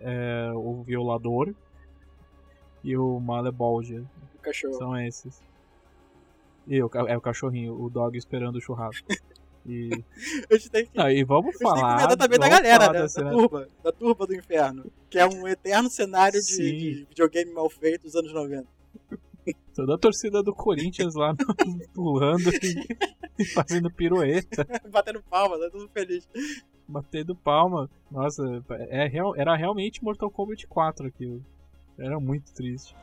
[0.00, 1.54] é, o violador
[2.82, 4.02] e o Malebolgia.
[4.34, 4.74] O cachorro.
[4.74, 5.42] São esses.
[6.66, 9.06] E o, é o cachorrinho, o dog esperando o churrasco.
[9.66, 9.90] E,
[10.48, 12.08] que, não, e vamos falar.
[12.08, 13.06] Tem também da galera, né?
[13.06, 14.90] Da, da, turba, da turba do inferno.
[15.10, 18.66] Que é um eterno cenário de, de videogame mal feito dos anos 90.
[19.74, 21.34] Toda a torcida do Corinthians lá
[21.94, 22.50] pulando
[23.38, 24.66] e, fazendo pirueta.
[24.90, 26.28] Batendo palma, tá tudo feliz.
[26.86, 27.90] Batendo palma.
[28.10, 28.42] Nossa,
[28.90, 31.44] é, era realmente Mortal Kombat 4 aquilo.
[31.98, 32.94] Era muito triste.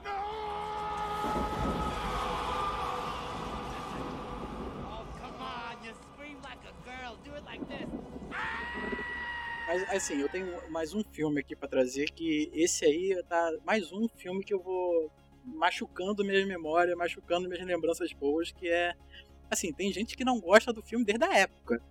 [9.67, 13.91] Mas assim, eu tenho mais um filme aqui para trazer que esse aí tá mais
[13.91, 15.11] um filme que eu vou
[15.53, 18.95] machucando minha memória, machucando minhas lembranças boas, que é
[19.49, 21.81] assim, tem gente que não gosta do filme desde a época,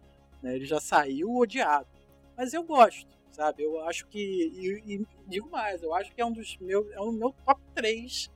[0.43, 0.55] né?
[0.55, 1.89] Ele já saiu odiado.
[2.37, 3.65] Mas eu gosto, sabe?
[3.65, 7.01] Eu acho que e, e digo mais, eu acho que é um dos meus é
[7.01, 8.31] um meu top 3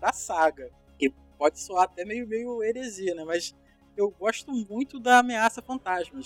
[0.00, 3.24] da saga, que pode soar até meio meio heresia, né?
[3.24, 3.54] Mas
[3.96, 6.18] eu gosto muito da Ameaça Fantasma,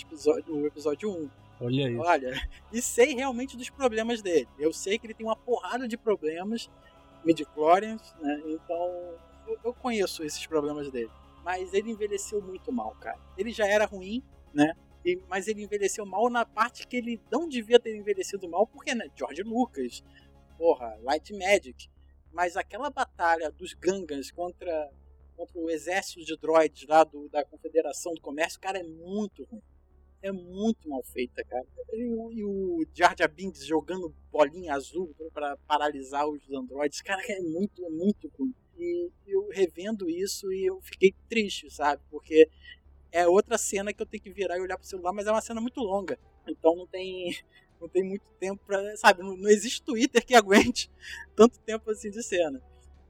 [0.46, 1.30] do episódio 1.
[1.61, 2.00] Olha isso.
[2.00, 4.48] Olha, e sei realmente dos problemas dele.
[4.59, 6.70] Eu sei que ele tem uma porrada de problemas
[7.27, 8.41] midichlorians, né?
[8.47, 11.11] Então eu, eu conheço esses problemas dele.
[11.45, 13.19] Mas ele envelheceu muito mal, cara.
[13.37, 14.23] Ele já era ruim,
[14.55, 14.73] né?
[15.05, 18.95] E, mas ele envelheceu mal na parte que ele não devia ter envelhecido mal, porque,
[18.95, 19.09] né?
[19.15, 20.03] George Lucas,
[20.57, 21.89] porra, Light Magic.
[22.33, 24.91] Mas aquela batalha dos Gangans contra,
[25.37, 29.62] contra o exército de droids lá do, da Confederação do Comércio, cara, é muito ruim
[30.22, 31.66] é muito mal feita, cara.
[31.92, 32.02] E,
[32.38, 37.85] e o Jar Jar Binks jogando bolinha azul para paralisar os androides, cara, é muito,
[37.85, 38.55] é muito ruim.
[38.79, 42.02] E eu revendo isso e eu fiquei triste, sabe?
[42.11, 42.48] Porque
[43.11, 45.40] é outra cena que eu tenho que virar e olhar pro celular, mas é uma
[45.40, 46.18] cena muito longa.
[46.46, 47.37] Então não tem
[47.81, 50.90] não tem muito tempo para, sabe, não, não existe Twitter que aguente
[51.35, 52.61] tanto tempo assim de cena.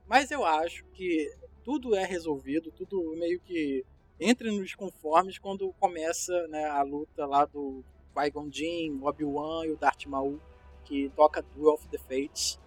[0.06, 1.32] Mas eu acho que
[1.64, 3.84] tudo é resolvido, tudo meio que
[4.20, 9.76] entre nos conformes quando começa né, a luta lá do Qui-Gon Jinn, Obi-Wan e o
[9.76, 10.40] Darth Maul,
[10.84, 12.58] que toca Duel of the Fates.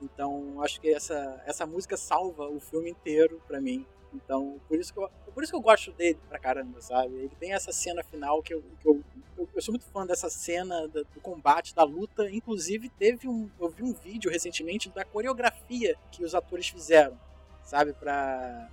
[0.00, 3.86] Então, acho que essa, essa música salva o filme inteiro para mim.
[4.12, 7.14] Então, por isso, que eu, por isso que eu gosto dele pra caramba, sabe?
[7.16, 9.02] Ele tem essa cena final que eu, que eu,
[9.36, 12.30] eu, eu sou muito fã dessa cena do, do combate, da luta.
[12.30, 17.18] Inclusive, teve um, eu vi um vídeo recentemente da coreografia que os atores fizeram,
[17.64, 17.92] sabe?
[17.92, 18.70] Pra,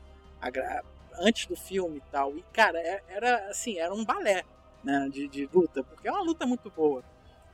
[1.20, 2.36] antes do filme e tal.
[2.38, 4.44] E, cara, é, era assim, era um balé
[4.84, 7.04] né, de, de luta, porque é uma luta muito boa.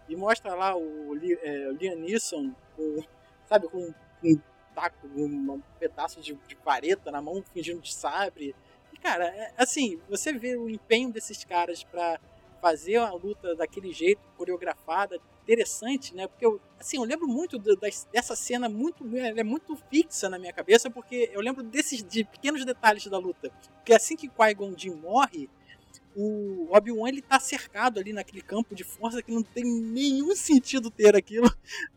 [0.08, 3.04] E mostra lá o é, Liam Neeson, com,
[3.46, 3.93] sabe, com
[4.24, 4.41] um
[4.74, 8.56] taco, um pedaço de, de vareta na mão, fingindo de sabre.
[8.93, 12.20] E, cara, é, assim, você vê o empenho desses caras para
[12.67, 16.27] fazer a luta daquele jeito, coreografada, interessante, né?
[16.27, 17.77] Porque eu, assim, eu lembro muito do,
[18.12, 22.65] dessa cena, muito, é muito fixa na minha cabeça, porque eu lembro desses de pequenos
[22.65, 23.49] detalhes da luta.
[23.75, 25.49] Porque assim que Qui-Gon Jinn morre,
[26.19, 30.89] o Obi-Wan ele tá cercado ali naquele campo de força que não tem nenhum sentido
[30.89, 31.47] ter aquilo,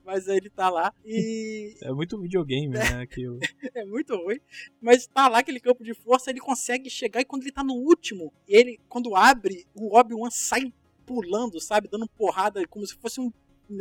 [0.05, 3.39] mas aí ele tá lá e é muito videogame, né, aquilo.
[3.75, 4.39] é muito ruim,
[4.79, 7.73] mas tá lá aquele campo de força, ele consegue chegar e quando ele tá no
[7.73, 10.71] último, ele quando abre, o Obi-Wan sai
[11.07, 13.33] pulando, sabe, dando porrada como se fosse um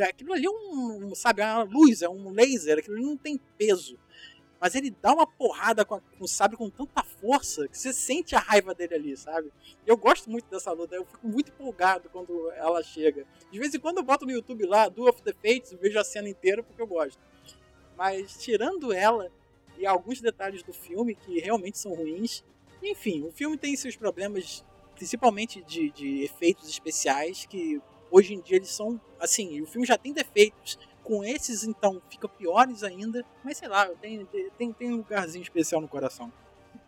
[0.08, 3.38] aquilo ali é um, sabe, é uma luz, é um laser, aquilo ali não tem
[3.58, 4.00] peso
[4.60, 7.94] mas ele dá uma porrada com, a, com o sabre com tanta força que você
[7.94, 9.52] sente a raiva dele ali, sabe?
[9.86, 13.26] Eu gosto muito dessa luta, eu fico muito empolgado quando ela chega.
[13.52, 16.04] De vez em quando eu boto no YouTube lá, Do of the Fates, vejo a
[16.04, 17.20] cena inteira porque eu gosto.
[17.98, 19.32] Mas tirando ela
[19.78, 22.44] e alguns detalhes do filme que realmente são ruins,
[22.84, 24.64] enfim, o filme tem seus problemas,
[24.96, 29.98] principalmente de, de efeitos especiais, que hoje em dia eles são, assim, o filme já
[29.98, 30.78] tem defeitos
[31.10, 33.26] com esses, então, fica piores ainda.
[33.44, 36.32] Mas sei lá, tem, tem, tem um lugarzinho especial no coração.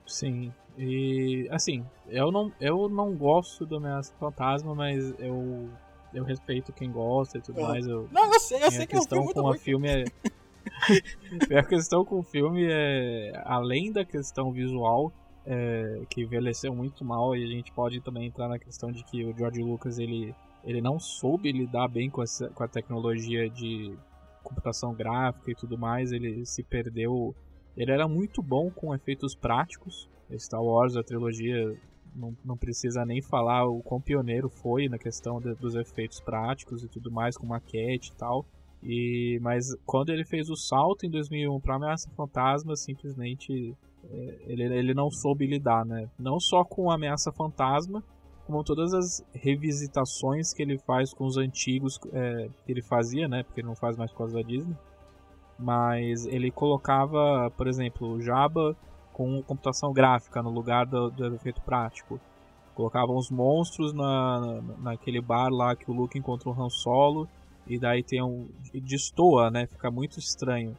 [0.05, 0.53] Sim.
[0.77, 5.67] E assim, eu não, eu não gosto do Ameaça Fantasma, mas eu,
[6.13, 7.67] eu respeito quem gosta e tudo uhum.
[7.67, 7.87] mais.
[7.87, 10.05] Eu, não, eu sei, eu sei que é um filme com a filme é.
[11.57, 13.41] a questão com o filme é.
[13.43, 15.11] Além da questão visual,
[15.47, 19.25] é, que envelheceu muito mal, e a gente pode também entrar na questão de que
[19.25, 23.97] o George Lucas ele ele não soube lidar bem com, essa, com a tecnologia de
[24.43, 27.35] computação gráfica e tudo mais, ele se perdeu.
[27.75, 30.09] Ele era muito bom com efeitos práticos.
[30.37, 31.75] Star Wars, a trilogia,
[32.15, 36.83] não, não precisa nem falar o quão pioneiro foi na questão de, dos efeitos práticos
[36.83, 38.45] e tudo mais, com maquete e tal.
[38.83, 44.63] E, mas quando ele fez o salto em 2001 para Ameaça Fantasma, simplesmente é, ele,
[44.63, 46.09] ele não soube lidar, né?
[46.17, 48.03] Não só com Ameaça Fantasma,
[48.45, 53.43] como todas as revisitações que ele faz com os antigos é, que ele fazia, né?
[53.43, 54.75] Porque ele não faz mais coisas da Disney.
[55.57, 58.75] Mas ele colocava, por exemplo, o Jabba
[59.13, 62.19] com computação gráfica no lugar do, do efeito prático.
[62.73, 67.27] Colocava uns monstros na, naquele bar lá que o Luke encontra o Han Solo
[67.67, 69.67] e daí tem um destoa, né?
[69.67, 70.75] Fica muito estranho.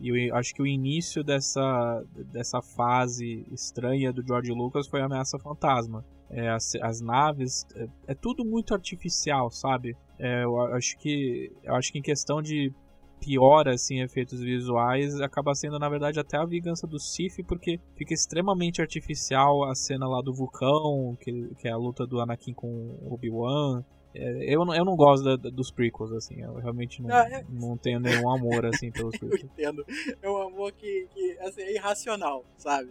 [0.00, 5.04] E eu acho que o início dessa, dessa fase estranha do George Lucas foi a
[5.06, 6.04] Ameaça Fantasma.
[6.32, 9.94] É, as, as, naves, é, é, tudo muito artificial, sabe?
[10.18, 12.72] É, eu acho que eu acho que em questão de
[13.20, 18.12] piora assim efeitos visuais acaba sendo na verdade até a vingança do Sif porque fica
[18.12, 22.98] extremamente artificial a cena lá do vulcão que, que é a luta do Anakin com
[23.08, 26.40] Obi-Wan eu, eu não gosto da, dos prequels, assim.
[26.40, 27.44] Eu realmente não, ah, é...
[27.48, 29.40] não tenho nenhum amor, assim, pelos prequels.
[29.40, 29.86] eu entendo.
[30.20, 32.90] É um amor que, que assim, é irracional, sabe?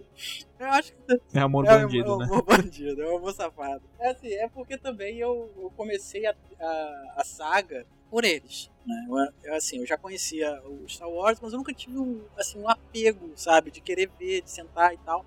[0.59, 1.21] Eu acho que...
[1.33, 2.23] É amor é, bandido, é, né?
[2.23, 3.83] É amor bandido, é um amor safado.
[3.99, 8.69] É assim, é porque também eu, eu comecei a, a, a saga por eles.
[8.85, 9.07] Né?
[9.09, 12.59] Eu, eu, assim, eu já conhecia o Star Wars, mas eu nunca tive um, assim,
[12.59, 13.71] um apego, sabe?
[13.71, 15.25] De querer ver, de sentar e tal.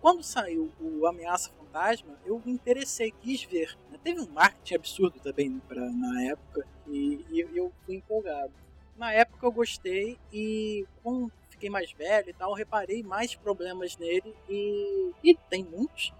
[0.00, 3.78] Quando saiu o Ameaça Fantasma, eu me interessei, quis ver.
[4.02, 8.52] Teve um marketing absurdo também pra, na época e, e eu fui empolgado.
[8.96, 14.34] Na época eu gostei e quando fiquei mais velho e tal, reparei mais problemas nele
[14.48, 16.12] e, e tem muitos,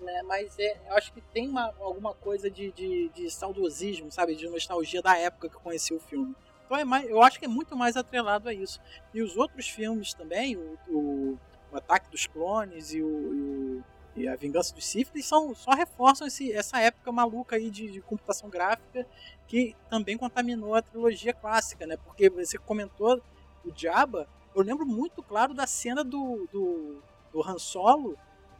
[0.00, 0.22] né?
[0.22, 4.34] Mas é, eu acho que tem uma, alguma coisa de, de, de, saudosismo, sabe?
[4.34, 6.34] De nostalgia da época que eu conheci o filme.
[6.64, 8.80] Então é mais, eu acho que é muito mais atrelado a isso.
[9.14, 11.38] E os outros filmes também, o, o,
[11.70, 13.40] o Ataque dos Clones e o, e
[13.78, 13.84] o
[14.16, 18.00] e a Vingança dos Sith são, só reforçam esse, essa época maluca aí de, de,
[18.00, 19.06] computação gráfica
[19.46, 21.96] que também contaminou a trilogia clássica, né?
[21.96, 23.22] Porque você comentou
[23.64, 28.16] o Jabba, eu lembro muito claro da cena do, do, do Han Solo,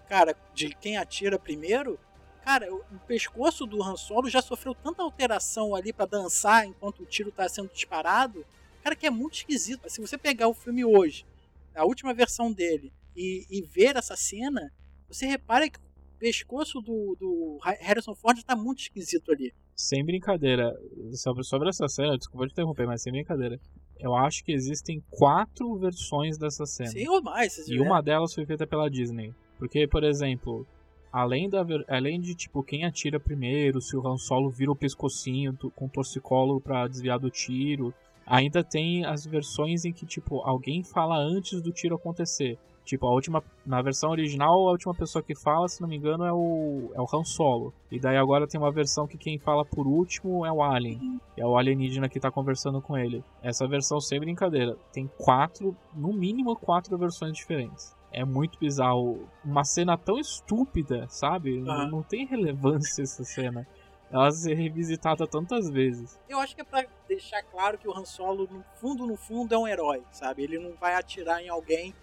[0.08, 1.98] cara, de quem atira primeiro.
[2.44, 7.06] Cara, o, pescoço do Han Solo já sofreu tanta alteração ali para dançar enquanto o
[7.06, 8.44] tiro tá sendo disparado,
[8.82, 9.88] cara, que é muito esquisito.
[9.90, 11.26] Se você pegar o filme hoje,
[11.74, 14.72] a última versão dele, e, e ver essa cena,
[15.10, 19.52] você repara que o pescoço do, do Harrison Ford está muito esquisito ali.
[19.74, 20.72] Sem brincadeira,
[21.14, 23.58] sobre, sobre essa cena, desculpa te interromper, mas sem brincadeira.
[23.98, 26.90] Eu acho que existem quatro versões dessa cena.
[26.90, 27.56] Sim, ou mais.
[27.68, 29.34] E uma delas foi feita pela Disney.
[29.58, 30.66] Porque, por exemplo,
[31.12, 35.56] além, da, além de tipo quem atira primeiro, se o Han Solo vira o pescocinho
[35.74, 37.92] com torcicolo para desviar do tiro,
[38.24, 42.58] ainda tem as versões em que tipo alguém fala antes do tiro acontecer.
[42.90, 43.40] Tipo, a última.
[43.64, 46.90] Na versão original, a última pessoa que fala, se não me engano, é o.
[46.92, 47.72] é o Han Solo.
[47.88, 51.20] E daí agora tem uma versão que quem fala por último é o Alien.
[51.36, 53.22] É o alienígena que tá conversando com ele.
[53.44, 57.94] Essa versão, sem brincadeira, tem quatro, no mínimo quatro versões diferentes.
[58.10, 59.20] É muito bizarro.
[59.44, 61.60] Uma cena tão estúpida, sabe?
[61.60, 63.64] Não, não tem relevância essa cena
[64.10, 66.18] ela ser revisitada tantas vezes.
[66.28, 69.54] Eu acho que é pra deixar claro que o Han Solo, no fundo, no fundo,
[69.54, 70.42] é um herói, sabe?
[70.42, 71.94] Ele não vai atirar em alguém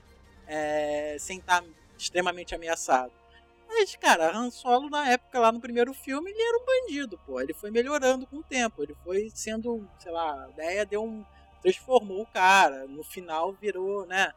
[0.47, 3.11] é, sem estar tá extremamente ameaçado.
[3.67, 7.41] Mas, cara, Han Solo, na época, lá no primeiro filme, ele era um bandido, pô.
[7.41, 8.81] Ele foi melhorando com o tempo.
[8.81, 11.25] Ele foi sendo, sei lá, a ideia deu um.
[11.61, 12.87] transformou o cara.
[12.87, 14.31] No final virou, né?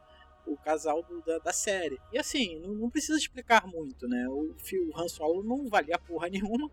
[0.45, 1.99] O casal do, da, da, série.
[2.11, 4.27] E assim, não, não, precisa explicar muito, né?
[4.27, 6.69] O, o Han Solo não valia porra nenhuma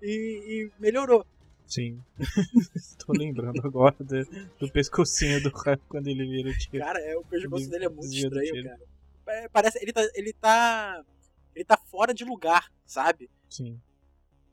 [0.00, 1.26] e, e melhorou.
[1.66, 2.00] Sim.
[2.74, 4.24] Estou lembrando agora do,
[4.58, 6.78] do pescocinho do cara quando ele vira o tiro.
[6.78, 8.80] Cara, é, o pescoço ele dele é muito estranho, cara.
[9.26, 9.82] É, parece.
[9.82, 11.04] Ele tá, ele tá.
[11.54, 13.28] Ele tá fora de lugar, sabe?
[13.48, 13.80] Sim.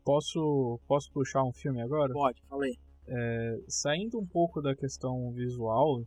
[0.03, 2.11] Posso, posso puxar um filme agora?
[2.13, 2.77] Pode, falei.
[3.07, 6.05] É, saindo um pouco da questão visual,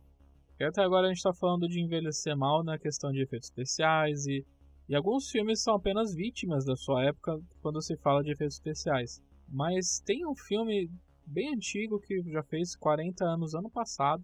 [0.49, 4.25] porque até agora a gente tá falando de envelhecer mal na questão de efeitos especiais
[4.25, 4.43] e,
[4.89, 9.21] e alguns filmes são apenas vítimas da sua época quando se fala de efeitos especiais.
[9.49, 10.89] Mas tem um filme
[11.25, 14.23] bem antigo que já fez 40 anos ano passado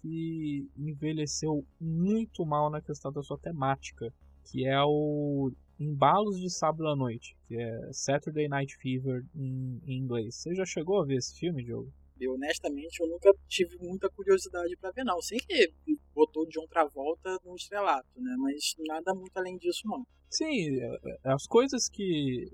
[0.00, 4.12] que envelheceu muito mal na questão da sua temática,
[4.44, 9.98] que é o Embalos de Sábado à Noite, que é Saturday Night Fever em, em
[9.98, 10.36] inglês.
[10.36, 11.92] Você já chegou a ver esse filme, Diogo?
[12.18, 15.20] Eu, honestamente, eu nunca tive muita curiosidade para ver, não.
[15.20, 15.72] Sei que
[16.14, 18.34] botou o John Travolta no estrelato, né?
[18.38, 20.06] Mas nada muito além disso, não.
[20.30, 22.50] Sim, é, é, as coisas que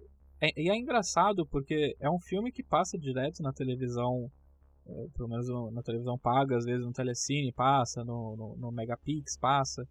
[0.56, 4.30] e é engraçado porque é um filme que passa direto na televisão,
[4.86, 9.36] é, pelo menos na televisão paga, às vezes no Telecine passa, no, no, no Megapix
[9.38, 9.86] passa.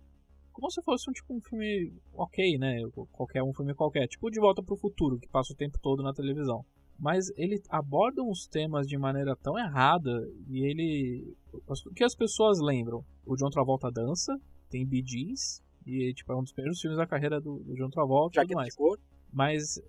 [0.52, 2.82] Como se fosse um, tipo, um filme ok, né?
[3.14, 4.08] Qualquer um filme qualquer.
[4.08, 6.66] Tipo De Volta para o Futuro, que passa o tempo todo na televisão.
[7.00, 10.12] Mas ele aborda uns temas de maneira tão errada
[10.50, 11.36] e ele...
[11.54, 13.04] O que as pessoas lembram?
[13.26, 14.38] O John Travolta dança,
[14.70, 17.90] tem Bee Gees, e tipo, é um dos primeiros filmes da carreira do, do John
[17.90, 18.74] Travolta e tudo mais.
[18.74, 19.02] De couro.
[19.32, 19.82] Mas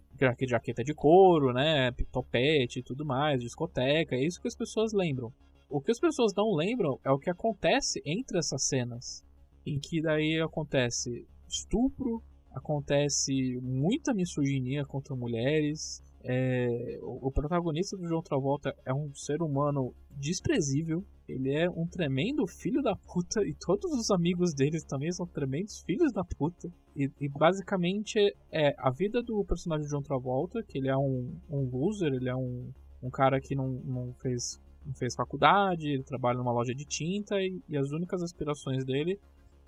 [0.46, 1.90] jaqueta de couro, né?
[2.10, 5.32] Topete e tudo mais, discoteca, é isso que as pessoas lembram.
[5.68, 9.24] O que as pessoas não lembram é o que acontece entre essas cenas.
[9.64, 16.02] Em que daí acontece estupro, acontece muita misoginia contra mulheres.
[16.24, 21.04] É, o protagonista do João Travolta é um ser humano desprezível.
[21.28, 25.80] Ele é um tremendo filho da puta e todos os amigos deles também são tremendos
[25.80, 26.70] filhos da puta.
[26.94, 28.18] E, e basicamente
[28.50, 32.28] é a vida do personagem de John Travolta, que ele é um, um loser, ele
[32.28, 32.70] é um,
[33.02, 37.40] um cara que não, não, fez, não fez faculdade, ele trabalha numa loja de tinta
[37.40, 39.18] e, e as únicas aspirações dele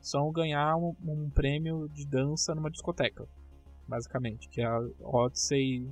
[0.00, 3.26] são ganhar um, um, prêmio de dança numa discoteca,
[3.88, 5.88] basicamente, que é a Odyssey.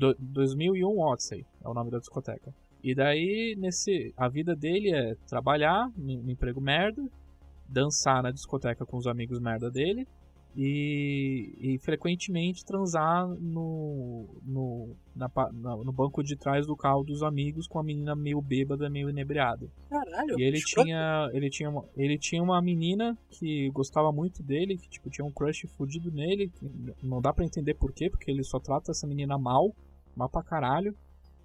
[0.00, 2.54] Do, 2001 Odyssey é o nome da discoteca.
[2.82, 7.06] E daí, nesse, a vida dele é trabalhar no emprego merda,
[7.68, 10.08] dançar na discoteca com os amigos merda dele
[10.56, 17.22] e, e frequentemente transar no, no, na, na, no banco de trás do carro dos
[17.22, 19.68] amigos com a menina meio bêbada, meio inebriada.
[19.90, 24.78] Caralho, e ele tinha, ele tinha, uma, ele tinha uma menina que gostava muito dele,
[24.78, 26.50] que tipo tinha um crush fudido nele,
[27.02, 29.74] não dá para entender por quê, porque ele só trata essa menina mal,
[30.16, 30.94] mal pra caralho.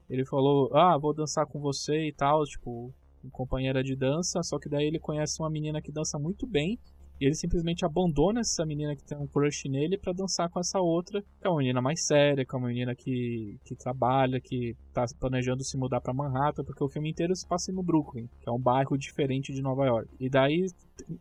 [0.10, 2.94] Ele falou, ah, vou dançar com você e tal, tipo,
[3.32, 6.78] companheira de dança, só que daí ele conhece uma menina que dança muito bem,
[7.20, 10.80] e ele simplesmente abandona essa menina que tem um crush nele para dançar com essa
[10.82, 14.76] outra, que é uma menina mais séria, que é uma menina que, que trabalha, que
[14.94, 18.50] tá planejando se mudar para Manhattan, porque o filme inteiro se passa no Brooklyn, que
[18.50, 20.10] é um bairro diferente de Nova York.
[20.20, 20.66] E daí,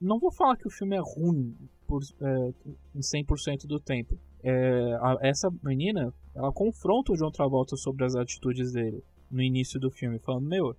[0.01, 2.53] não vou falar que o filme é ruim por é,
[2.95, 4.19] em 100% do tempo.
[4.47, 9.81] É, a, essa menina, ela confronta o John Travolta sobre as atitudes dele no início
[9.81, 10.77] do filme, falando: Meu,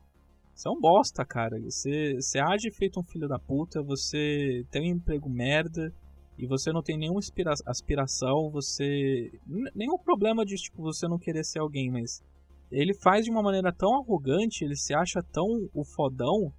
[0.53, 1.59] você é um bosta, cara.
[1.59, 5.91] Você, você age feito um filho da puta, você tem um emprego merda
[6.37, 7.19] e você não tem nenhuma
[7.65, 9.31] aspiração, você.
[9.73, 12.23] Nenhum problema de tipo, você não querer ser alguém, mas.
[12.71, 16.51] Ele faz de uma maneira tão arrogante, ele se acha tão o fodão,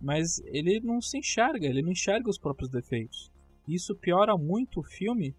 [0.00, 3.32] mas ele não se enxerga, ele não enxerga os próprios defeitos.
[3.66, 5.34] Isso piora muito o filme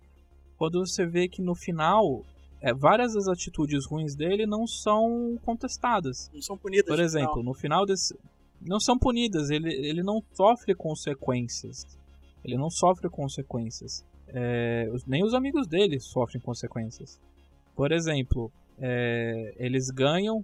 [0.57, 2.23] quando você vê que no final
[2.61, 6.29] é, várias das atitudes ruins dele não são contestadas.
[6.33, 6.87] Não são punidas.
[6.87, 8.17] Por exemplo, no final desse.
[8.59, 11.85] Não são punidas, ele, ele não sofre consequências.
[12.43, 14.03] Ele não sofre consequências.
[14.29, 17.21] É, nem os amigos dele sofrem consequências.
[17.75, 20.43] Por exemplo, é, eles ganham.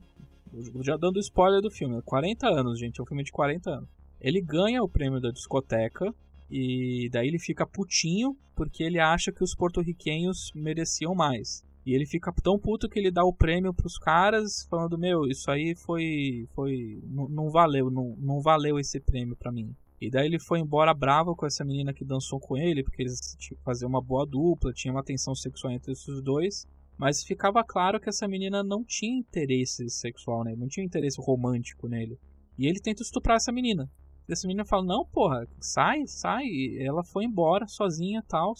[0.81, 3.89] Já dando spoiler do filme, 40 anos, gente, é um filme de 40 anos.
[4.21, 6.13] Ele ganha o prêmio da discoteca
[6.55, 11.63] e daí ele fica putinho porque ele acha que os porto-riquenhos mereciam mais.
[11.83, 15.49] E ele fica tão puto que ele dá o prêmio pros caras, falando: Meu, isso
[15.49, 16.47] aí foi.
[16.53, 19.75] foi não, não valeu, não, não valeu esse prêmio pra mim.
[19.99, 23.35] E daí ele foi embora bravo com essa menina que dançou com ele, porque eles
[23.65, 26.67] faziam uma boa dupla, tinha uma tensão sexual entre esses dois.
[26.95, 31.87] Mas ficava claro que essa menina não tinha interesse sexual nele, não tinha interesse romântico
[31.87, 32.19] nele.
[32.59, 33.89] E ele tenta estuprar essa menina.
[34.27, 36.45] Essa menina fala: Não, porra, sai, sai.
[36.45, 38.53] E ela foi embora sozinha tal.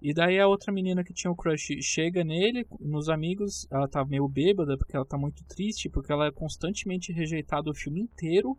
[0.00, 4.04] E daí a outra menina que tinha o crush chega nele, nos amigos, ela tá
[4.04, 8.58] meio bêbada porque ela tá muito triste, porque ela é constantemente rejeitada o filme inteiro.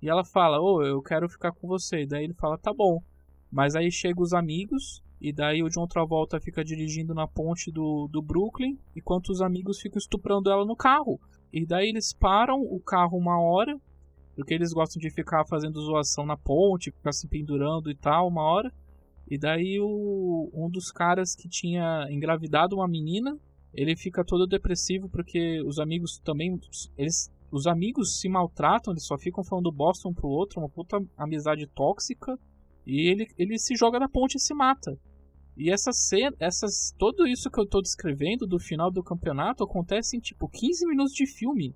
[0.00, 2.02] E ela fala: "Ô, oh, eu quero ficar com você".
[2.02, 3.02] E daí ele fala: "Tá bom".
[3.50, 8.08] Mas aí chegam os amigos e daí o John Travolta fica dirigindo na ponte do,
[8.08, 11.20] do Brooklyn, enquanto os amigos ficam estuprando ela no carro.
[11.52, 13.80] E daí eles param o carro uma hora,
[14.38, 18.42] porque eles gostam de ficar fazendo zoação na ponte, ficar se pendurando e tal, uma
[18.42, 18.72] hora.
[19.28, 23.36] E daí o, um dos caras que tinha engravidado uma menina,
[23.74, 26.56] ele fica todo depressivo porque os amigos também.
[26.96, 31.04] Eles, os amigos se maltratam, eles só ficam falando bosta um pro outro, uma puta
[31.16, 32.38] amizade tóxica.
[32.86, 34.96] E ele, ele se joga na ponte e se mata.
[35.56, 40.16] E essa cena, essas, tudo isso que eu tô descrevendo do final do campeonato acontece
[40.16, 41.74] em tipo 15 minutos de filme.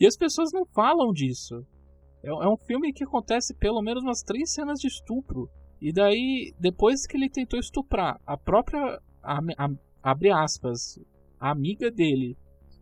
[0.00, 1.64] E as pessoas não falam disso.
[2.24, 5.48] É, é um filme que acontece pelo menos umas três cenas de estupro.
[5.80, 9.68] E daí, depois que ele tentou estuprar a própria, a, a,
[10.02, 10.98] abre aspas,
[11.38, 12.36] a amiga dele,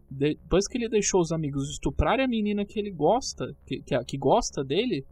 [0.09, 4.16] depois que ele deixou os amigos estuprarem a menina que ele gosta, que, que, que
[4.16, 5.05] gosta dele,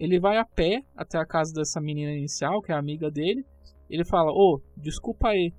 [0.00, 3.44] ele vai a pé até a casa dessa menina inicial, que é amiga dele.
[3.90, 5.52] Ele fala: Ô, oh, desculpa aí.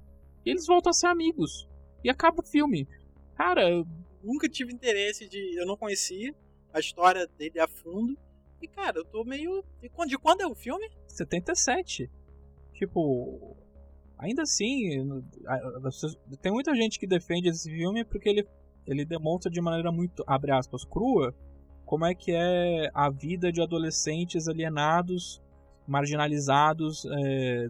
[0.45, 1.68] E eles voltam a ser amigos.
[2.03, 2.88] E acaba o filme.
[3.36, 3.86] Cara, eu
[4.24, 5.60] nunca tive interesse de.
[5.60, 6.34] Eu não conhecia
[6.74, 8.17] a história dele a fundo.
[8.61, 9.63] E, cara, eu tô meio.
[10.07, 10.89] De quando é o filme?
[11.07, 12.09] 77.
[12.74, 13.57] Tipo,
[14.17, 15.22] ainda assim,
[16.41, 18.47] tem muita gente que defende esse filme porque ele,
[18.86, 21.36] ele demonstra de maneira muito, abre aspas, crua,
[21.86, 25.41] como é que é a vida de adolescentes alienados,
[25.88, 27.67] marginalizados, é,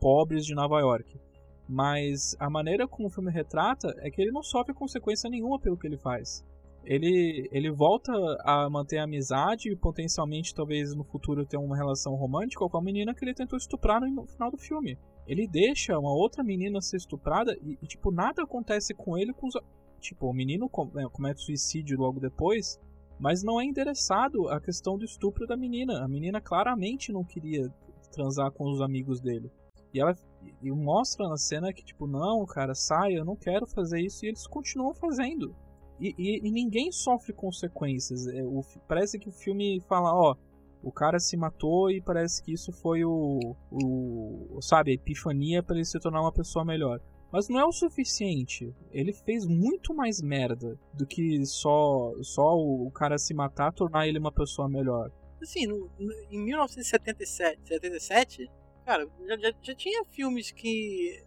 [0.00, 1.20] pobres de Nova York.
[1.68, 5.76] Mas a maneira como o filme retrata é que ele não sofre consequência nenhuma pelo
[5.76, 6.44] que ele faz
[6.84, 8.12] ele, ele volta
[8.42, 12.82] a manter a amizade e potencialmente, talvez no futuro, ter uma relação romântica com a
[12.82, 14.98] menina que ele tentou estuprar no final do filme.
[15.26, 19.46] Ele deixa uma outra menina ser estuprada e, e tipo, nada acontece com ele com
[19.46, 19.54] os.
[20.00, 22.80] Tipo, o menino é, comete suicídio logo depois,
[23.18, 26.02] mas não é endereçado a questão do estupro da menina.
[26.02, 27.70] A menina claramente não queria
[28.10, 29.52] transar com os amigos dele.
[29.92, 30.14] E ela
[30.62, 34.28] e mostra na cena que, tipo, não, cara, sai, eu não quero fazer isso, e
[34.28, 35.54] eles continuam fazendo.
[36.00, 38.26] E, e, e ninguém sofre consequências.
[38.26, 40.34] É, o, parece que o filme fala, ó,
[40.82, 45.76] o cara se matou e parece que isso foi o, o sabe, a epifania para
[45.76, 47.00] ele se tornar uma pessoa melhor.
[47.32, 48.74] Mas não é o suficiente.
[48.90, 54.18] Ele fez muito mais merda do que só só o cara se matar tornar ele
[54.18, 55.12] uma pessoa melhor.
[55.40, 58.50] Assim, no, no, em 1977, 77,
[58.84, 61.22] cara, já, já, já tinha filmes que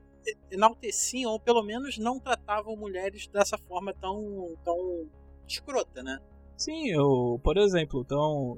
[0.51, 5.07] enalteciam ou pelo menos não tratavam mulheres dessa forma tão, tão
[5.47, 6.19] escrota, né?
[6.57, 8.57] Sim, eu, por exemplo, então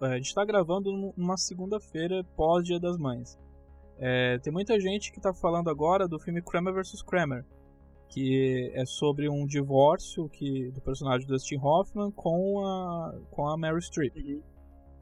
[0.00, 3.38] a gente está gravando numa segunda-feira pós Dia das Mães.
[3.98, 7.44] É, tem muita gente que está falando agora do filme Kramer vs Kramer,
[8.08, 13.80] que é sobre um divórcio que do personagem Dustin Hoffman com a com a Mary
[13.80, 14.42] Streep, uhum.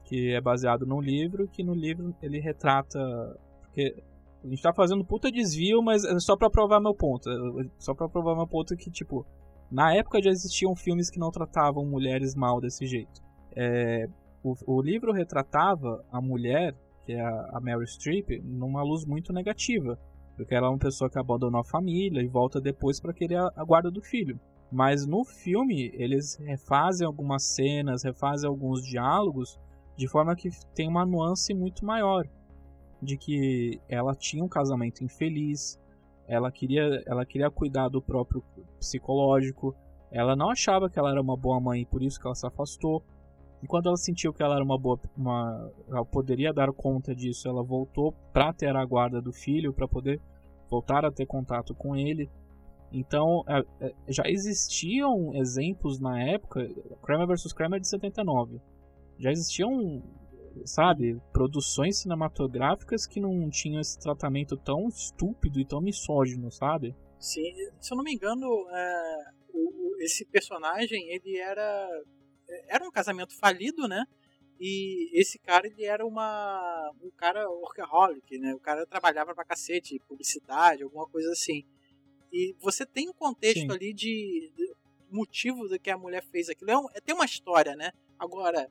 [0.05, 2.99] que é baseado num livro que no livro ele retrata
[3.61, 4.03] porque
[4.43, 7.29] a gente tá fazendo puta desvio, mas é só pra provar meu ponto.
[7.29, 9.25] É, só pra provar meu ponto que, tipo,
[9.71, 13.21] na época já existiam filmes que não tratavam mulheres mal desse jeito.
[13.55, 14.07] É,
[14.43, 16.75] o, o, livro retratava a mulher,
[17.05, 19.97] que é a, a Streep, numa luz muito negativa.
[20.35, 23.49] Porque ela é uma pessoa que abandonou a família e volta depois para querer a,
[23.55, 24.37] a guarda do filho.
[24.69, 29.57] Mas no filme, eles refazem algumas cenas, refazem alguns diálogos,
[29.95, 32.27] de forma que tem uma nuance muito maior
[33.03, 35.79] de que ela tinha um casamento infeliz,
[36.27, 38.43] ela queria, ela queria cuidar do próprio
[38.79, 39.75] psicológico,
[40.11, 43.03] ela não achava que ela era uma boa mãe, por isso que ela se afastou.
[43.61, 47.47] E quando ela sentiu que ela era uma boa, uma, ela poderia dar conta disso,
[47.47, 50.21] ela voltou para ter a guarda do filho, para poder
[50.69, 52.29] voltar a ter contato com ele.
[52.91, 56.69] Então, é, é, já existiam exemplos na época,
[57.01, 58.61] Kramer vs Kramer de 79.
[59.17, 60.03] Já existiam
[60.65, 66.95] sabe, produções cinematográficas que não tinham esse tratamento tão estúpido e tão misógino, sabe?
[67.19, 69.23] Sim, se eu não me engano, é,
[69.53, 71.89] o, esse personagem, ele era
[72.67, 74.05] era um casamento falido, né?
[74.59, 78.53] E esse cara, ele era uma um cara workaholic, né?
[78.53, 81.65] O cara trabalhava pra cacete, publicidade, alguma coisa assim.
[82.31, 83.71] E você tem um contexto Sim.
[83.71, 84.73] ali de, de
[85.09, 86.71] motivo do que a mulher fez aquilo.
[86.71, 87.91] É um, é, tem uma história, né?
[88.17, 88.69] Agora,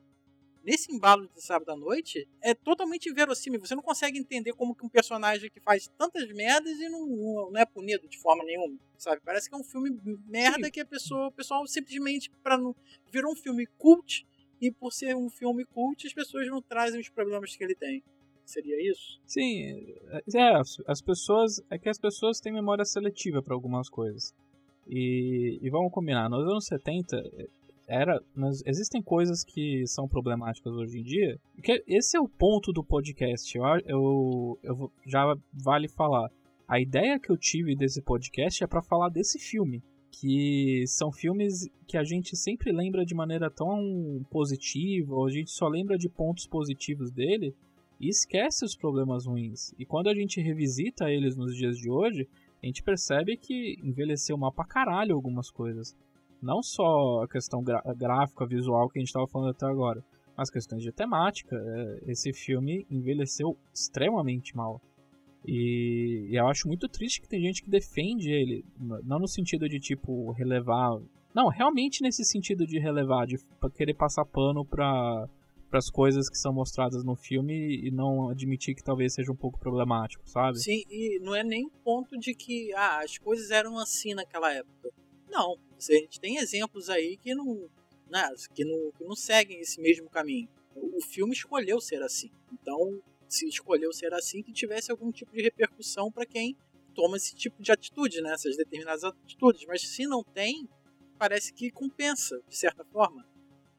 [0.63, 3.59] nesse embalo de sábado à noite, é totalmente inverossímil.
[3.59, 7.05] Você não consegue entender como que um personagem que faz tantas merdas e não,
[7.51, 9.21] não é punido de forma nenhuma, sabe?
[9.23, 9.91] Parece que é um filme
[10.27, 10.71] merda Sim.
[10.71, 12.75] que a pessoa, o pessoal simplesmente para não
[13.11, 14.25] virou um filme cult
[14.61, 18.03] e por ser um filme cult as pessoas não trazem os problemas que ele tem.
[18.45, 19.21] Seria isso?
[19.25, 19.95] Sim,
[20.35, 24.33] é, as pessoas é que as pessoas têm memória seletiva para algumas coisas.
[24.87, 27.23] E, e, vamos combinar, nos anos 70
[27.87, 32.71] era mas existem coisas que são problemáticas hoje em dia que esse é o ponto
[32.71, 36.29] do podcast eu, eu, eu já vale falar.
[36.67, 41.67] A ideia que eu tive desse podcast é para falar desse filme que são filmes
[41.87, 46.07] que a gente sempre lembra de maneira tão positiva ou a gente só lembra de
[46.07, 47.53] pontos positivos dele
[47.99, 49.73] e esquece os problemas ruins.
[49.77, 52.27] E quando a gente revisita eles nos dias de hoje
[52.61, 55.95] a gente percebe que envelheceu mal pra caralho algumas coisas
[56.43, 60.03] não só a questão gráfica, visual que a gente estava falando até agora,
[60.35, 61.55] mas questões de temática.
[61.55, 64.81] É, esse filme envelheceu extremamente mal.
[65.45, 68.65] E, eu acho muito triste que tem gente que defende ele,
[69.03, 70.99] não no sentido de tipo relevar,
[71.33, 73.37] não, realmente nesse sentido de relevar, de
[73.75, 75.27] querer passar pano para
[75.69, 79.35] para as coisas que são mostradas no filme e não admitir que talvez seja um
[79.35, 80.59] pouco problemático, sabe?
[80.59, 84.91] Sim, e não é nem ponto de que ah, as coisas eram assim naquela época.
[85.33, 87.67] Não, a gente tem exemplos aí que não,
[88.07, 90.47] né, que não, que não seguem esse mesmo caminho.
[90.75, 92.29] O filme escolheu ser assim.
[92.51, 96.55] Então, se escolheu ser assim, que tivesse algum tipo de repercussão para quem
[96.93, 98.33] toma esse tipo de atitude, né?
[98.33, 99.65] Essas determinadas atitudes.
[99.67, 100.69] Mas se não tem,
[101.17, 103.25] parece que compensa, de certa forma.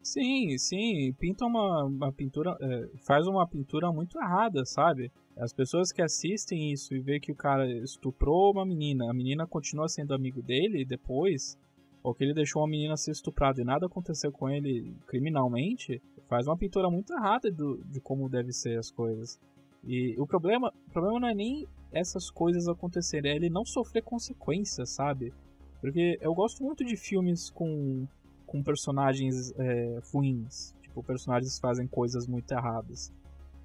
[0.03, 5.11] Sim, sim, pinta uma, uma pintura, é, faz uma pintura muito errada, sabe?
[5.37, 9.47] As pessoas que assistem isso e vê que o cara estuprou uma menina, a menina
[9.47, 11.59] continua sendo amigo dele depois,
[12.03, 16.47] ou que ele deixou uma menina ser estuprada e nada aconteceu com ele criminalmente, faz
[16.47, 19.41] uma pintura muito errada do, de como deve ser as coisas.
[19.83, 24.03] E o problema, o problema não é nem essas coisas acontecerem, é ele não sofrer
[24.03, 25.33] consequências, sabe?
[25.81, 28.07] Porque eu gosto muito de filmes com,
[28.47, 30.75] com personagens é, ruins.
[30.83, 33.13] Tipo, personagens fazem coisas muito erradas.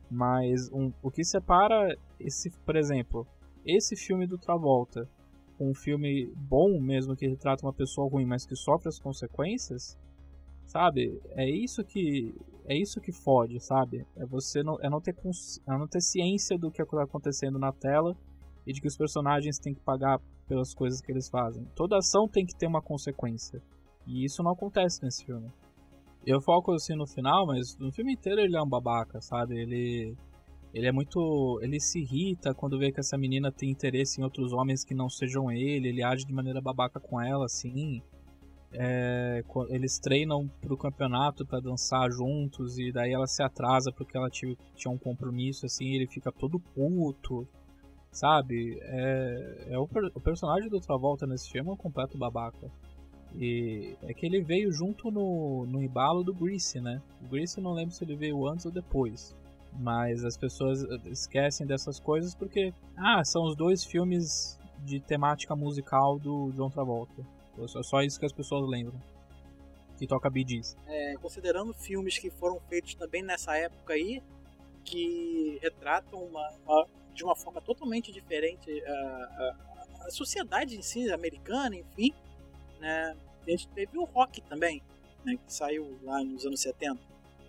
[0.10, 3.28] Mas um, o que separa esse, por exemplo,
[3.66, 5.08] esse filme do Travolta
[5.60, 9.98] um filme bom mesmo que retrata uma pessoa ruim, mas que sofre as consequências,
[10.66, 11.22] sabe?
[11.32, 12.34] É isso que
[12.66, 14.06] é isso que fode, sabe?
[14.16, 17.72] É você não é não ter é não ter ciência do que está acontecendo na
[17.72, 18.16] tela
[18.66, 21.66] e de que os personagens têm que pagar pelas coisas que eles fazem.
[21.76, 23.62] Toda ação tem que ter uma consequência.
[24.08, 25.52] E isso não acontece nesse filme.
[26.26, 29.60] Eu foco assim no final, mas no filme inteiro ele é um babaca, sabe?
[29.60, 30.16] Ele
[30.74, 31.60] ele é muito.
[31.62, 35.10] Ele se irrita quando vê que essa menina tem interesse em outros homens que não
[35.10, 35.88] sejam ele.
[35.88, 38.02] Ele age de maneira babaca com ela, assim.
[38.72, 44.30] É, eles treinam pro campeonato para dançar juntos e daí ela se atrasa porque ela
[44.30, 45.88] tinha, tinha um compromisso, assim.
[45.88, 47.48] ele fica todo puto,
[48.12, 48.78] sabe?
[48.84, 52.72] É, é o, o personagem do Travolta nesse filme é um completo babaca.
[53.36, 57.02] E é que ele veio junto no, no embalo do Grease, né?
[57.24, 59.36] O Grease não lembro se ele veio antes ou depois.
[59.80, 66.18] Mas as pessoas esquecem dessas coisas porque, ah, são os dois filmes de temática musical
[66.18, 67.24] do John Travolta.
[67.58, 69.00] É só isso que as pessoas lembram.
[69.98, 70.78] Que toca Bee Gees.
[70.88, 74.24] É, considerando filmes que foram feitos também nessa época aí,
[74.84, 81.12] que retratam uma, uma de uma forma totalmente diferente a, a, a, sociedade em si,
[81.12, 82.14] americana, enfim,
[82.80, 83.16] né?
[83.46, 84.82] A gente teve o rock também,
[85.26, 87.00] né, que saiu lá nos anos 70.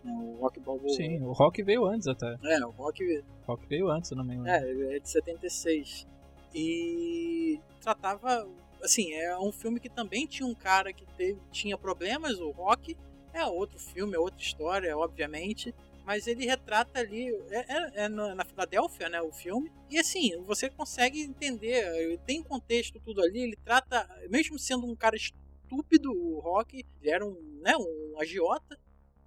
[0.05, 0.95] Né, o Rock Balboa.
[0.95, 2.39] Sim, o Rock veio antes até.
[2.43, 3.24] É, o Rock veio.
[3.43, 4.49] O Rock veio antes, não me engano.
[4.49, 6.07] É, é de 76.
[6.55, 8.49] E tratava.
[8.83, 12.97] Assim, é um filme que também tinha um cara que teve, tinha problemas, o Rock.
[13.33, 15.74] É outro filme, é outra história, obviamente.
[16.05, 17.29] Mas ele retrata ali.
[17.51, 19.21] É, é, é na Filadélfia, né?
[19.21, 19.71] O filme.
[19.89, 22.19] E assim, você consegue entender.
[22.27, 23.41] Tem contexto tudo ali.
[23.41, 24.09] Ele trata.
[24.29, 28.79] Mesmo sendo um cara estúpido, o Rock, ele era um, né, um agiota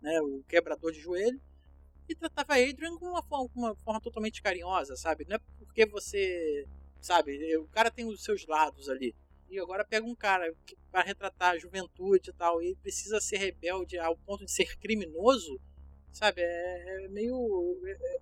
[0.04, 1.42] né, o quebrador de joelho,
[2.08, 5.26] e tratava Adrian com uma forma, uma forma totalmente carinhosa, sabe?
[5.26, 6.68] Não é porque você,
[7.00, 9.16] sabe, o cara tem os seus lados ali.
[9.50, 10.54] E agora pega um cara
[10.92, 15.60] para retratar a juventude e tal, e precisa ser rebelde ao ponto de ser criminoso,
[16.14, 16.41] sabe?
[16.41, 17.78] É, é meio.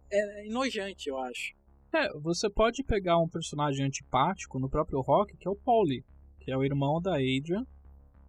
[0.09, 1.53] É, é enojante, eu acho.
[1.93, 6.05] É, você pode pegar um personagem antipático no próprio Rock, que é o Pauli,
[6.39, 7.67] que é o irmão da Adrian,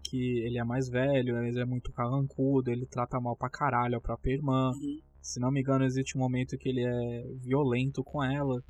[0.03, 4.01] que ele é mais velho, ele é muito carrancudo, ele trata mal pra caralho a
[4.01, 4.73] própria irmã.
[4.73, 5.01] Uhum.
[5.21, 8.61] Se não me engano, existe um momento que ele é violento com ela,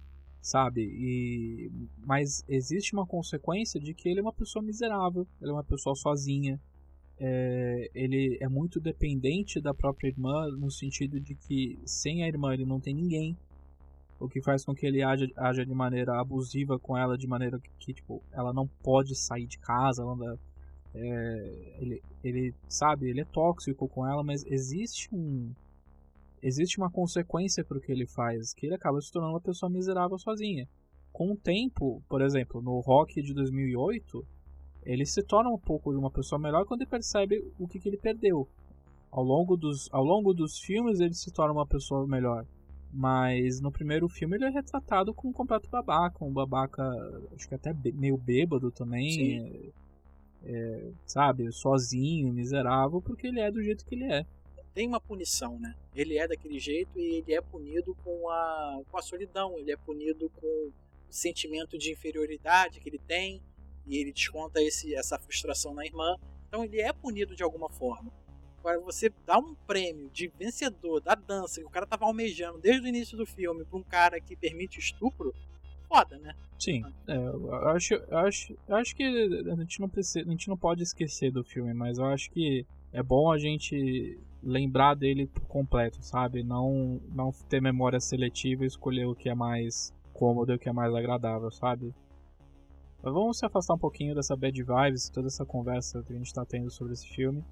[0.42, 0.82] sabe?
[0.82, 1.72] E
[2.04, 5.94] mas existe uma consequência de que ele é uma pessoa miserável, ele é uma pessoa
[5.96, 6.60] sozinha.
[7.24, 12.52] É, ele é muito dependente da própria irmã no sentido de que sem a irmã
[12.52, 13.36] ele não tem ninguém
[14.18, 17.60] o que faz com que ele haja, haja de maneira abusiva com ela de maneira
[17.60, 20.36] que, que tipo ela não pode sair de casa ela
[20.94, 25.52] é, ele, ele sabe, ele é tóxico com ela, mas existe um
[26.42, 29.70] existe uma consequência para o que ele faz, que ele acaba se tornando uma pessoa
[29.70, 30.68] miserável sozinha.
[31.12, 34.26] Com o tempo, por exemplo, no Rock de 2008,
[34.84, 37.88] ele se torna um pouco de uma pessoa melhor quando ele percebe o que, que
[37.88, 38.48] ele perdeu.
[39.10, 42.46] Ao longo, dos, ao longo dos filmes ele se torna uma pessoa melhor.
[42.92, 46.82] Mas no primeiro filme ele é retratado como um completo babaca, um babaca,
[47.34, 49.10] acho que até meio bêbado também.
[49.12, 49.72] Sim
[50.44, 54.26] é, sabe, sozinho, miserável, porque ele é do jeito que ele é.
[54.74, 55.74] Tem uma punição, né?
[55.94, 59.76] Ele é daquele jeito e ele é punido com a, com a solidão, ele é
[59.76, 60.72] punido com o
[61.10, 63.42] sentimento de inferioridade que ele tem
[63.86, 66.16] e ele desconta esse, essa frustração na irmã.
[66.48, 68.12] Então ele é punido de alguma forma.
[68.58, 72.86] Agora, você dá um prêmio de vencedor da dança que o cara tava almejando desde
[72.86, 75.34] o início do filme para um cara que permite estupro,
[75.88, 76.32] foda, né?
[76.60, 80.48] Sim, é, eu acho, eu acho, eu acho que a gente, não precisa, a gente
[80.48, 85.26] não pode esquecer do filme, mas eu acho que é bom a gente lembrar dele
[85.26, 86.44] por completo, sabe?
[86.44, 90.68] Não, não ter memória seletiva e escolher o que é mais cômodo e o que
[90.68, 91.92] é mais agradável, sabe?
[93.02, 96.26] Mas vamos se afastar um pouquinho dessa bad vibes, toda essa conversa que a gente
[96.26, 97.44] está tendo sobre esse filme.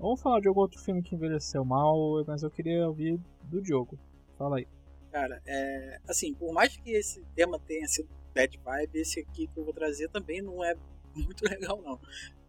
[0.00, 3.98] Vamos falar de algum outro filme que envelheceu mal, mas eu queria ouvir do Diogo.
[4.36, 4.66] Fala aí.
[5.12, 9.60] Cara, é, assim, por mais que esse tema tenha sido bad vibe, esse aqui que
[9.60, 10.74] eu vou trazer também não é
[11.14, 12.00] muito legal, não.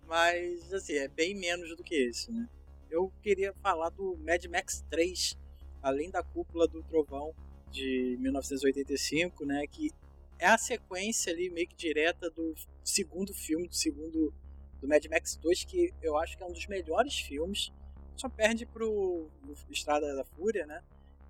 [0.08, 2.48] Mas, assim, é bem menos do que esse, né?
[2.90, 5.38] Eu queria falar do Mad Max 3,
[5.82, 7.34] Além da Cúpula do Trovão,
[7.72, 9.66] de 1985, né?
[9.68, 9.90] Que
[10.42, 14.34] é a sequência ali meio que direta do segundo filme, do segundo
[14.82, 17.72] do Mad Max 2, que eu acho que é um dos melhores filmes.
[18.18, 19.30] Só perde pro
[19.70, 20.82] Estrada da Fúria, né?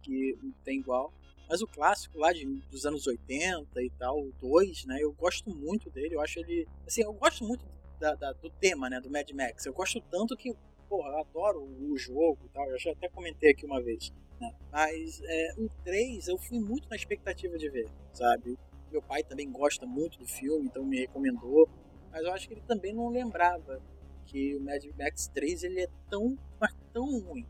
[0.02, 1.14] Que não tem igual.
[1.50, 5.00] Mas o clássico lá de, dos anos 80 e tal, o 2, né?
[5.02, 6.16] Eu gosto muito dele.
[6.16, 6.66] Eu acho ele.
[6.88, 7.66] Assim, eu gosto muito
[8.00, 9.02] da, da, do tema, né?
[9.02, 9.66] Do Mad Max.
[9.66, 10.56] Eu gosto tanto que,
[10.88, 12.66] porra, eu adoro o jogo e tal.
[12.70, 14.14] Eu já até comentei aqui uma vez.
[14.40, 14.56] Né?
[14.72, 18.58] Mas é, o 3 eu fui muito na expectativa de ver, sabe?
[18.92, 21.70] Meu pai também gosta muito do filme, então me recomendou.
[22.12, 23.82] Mas eu acho que ele também não lembrava
[24.26, 27.48] que o Mad Max 3 ele é tão, mas tão ruim,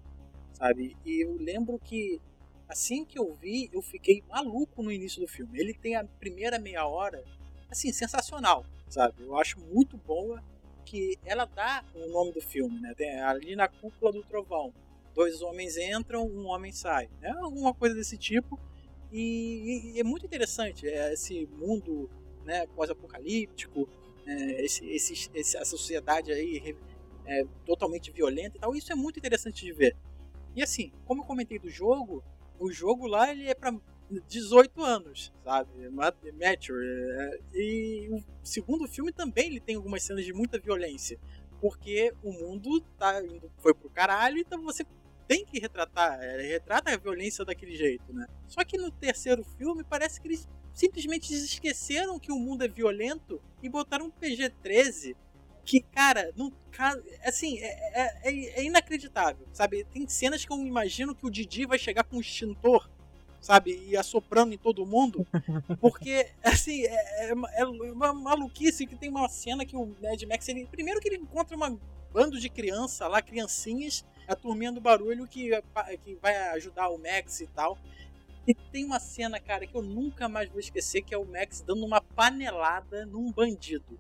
[0.54, 0.96] sabe?
[1.06, 2.22] E eu lembro que
[2.68, 5.60] assim que eu vi, eu fiquei maluco no início do filme.
[5.60, 7.24] Ele tem a primeira meia hora,
[7.70, 9.24] assim, sensacional, sabe?
[9.24, 10.42] Eu acho muito boa
[10.86, 12.94] que ela dá o nome do filme, né?
[12.96, 14.74] Tem ali na cúpula do trovão.
[15.14, 17.10] Dois homens entram, um homem sai.
[17.22, 18.60] É alguma coisa desse tipo.
[19.12, 22.10] E, e é muito interessante é, esse mundo
[22.46, 23.88] né, pós-apocalíptico,
[24.26, 26.76] é, esse, esse, essa sociedade aí
[27.26, 28.76] é, totalmente violenta e tal.
[28.76, 29.96] Isso é muito interessante de ver.
[30.56, 32.24] E assim, como eu comentei do jogo,
[32.60, 33.76] o jogo lá ele é para
[34.28, 35.90] 18 anos, sabe?
[35.90, 36.86] Mature.
[36.86, 41.20] É, e o segundo filme também ele tem algumas cenas de muita violência.
[41.60, 44.84] Porque o mundo tá indo, foi pro caralho, então você
[45.32, 48.28] tem que retratar, é, retrata a violência daquele jeito, né?
[48.50, 53.42] Só que no terceiro filme parece que eles simplesmente esqueceram que o mundo é violento
[53.64, 55.16] e botaram um PG-13
[55.64, 56.52] que, cara, não,
[57.24, 59.86] assim, é, é, é, é, inacreditável, sabe?
[59.86, 62.90] Tem cenas que eu imagino que o Didi vai chegar com um extintor,
[63.40, 63.82] sabe?
[63.88, 65.26] E assoprando em todo mundo,
[65.80, 70.50] porque, assim, é, é, é, uma maluquice que tem uma cena que o Mad Max,
[70.50, 71.80] ele, primeiro que ele encontra um
[72.12, 75.50] bando de criança lá, criancinhas, a turminha do barulho que,
[76.04, 77.78] que vai ajudar o Max e tal.
[78.48, 81.62] E tem uma cena, cara, que eu nunca mais vou esquecer, que é o Max
[81.62, 84.00] dando uma panelada num bandido.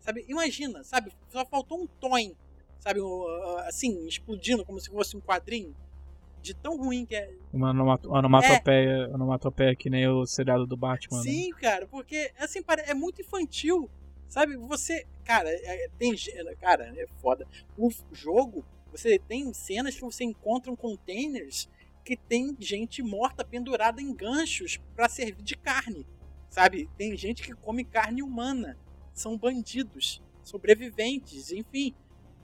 [0.00, 0.24] Sabe?
[0.28, 1.12] Imagina, sabe?
[1.28, 2.34] Só faltou um toin,
[2.78, 3.00] sabe?
[3.66, 5.74] Assim, explodindo como se fosse um quadrinho.
[6.42, 7.30] De tão ruim que é.
[7.52, 7.70] Uma
[8.08, 9.08] onomatopeia, é.
[9.08, 11.18] onomatopeia que nem o seriado do Batman.
[11.18, 11.24] Né?
[11.24, 11.58] Sim, né?
[11.60, 13.90] cara, porque assim, é muito infantil.
[14.26, 14.56] Sabe?
[14.56, 15.06] Você.
[15.22, 16.14] Cara, é, tem.
[16.58, 17.46] Cara, é foda.
[17.76, 21.68] O jogo você tem cenas que você encontra containers
[22.04, 26.06] que tem gente morta pendurada em ganchos para servir de carne,
[26.48, 26.88] sabe?
[26.96, 28.76] Tem gente que come carne humana,
[29.12, 31.94] são bandidos, sobreviventes, enfim.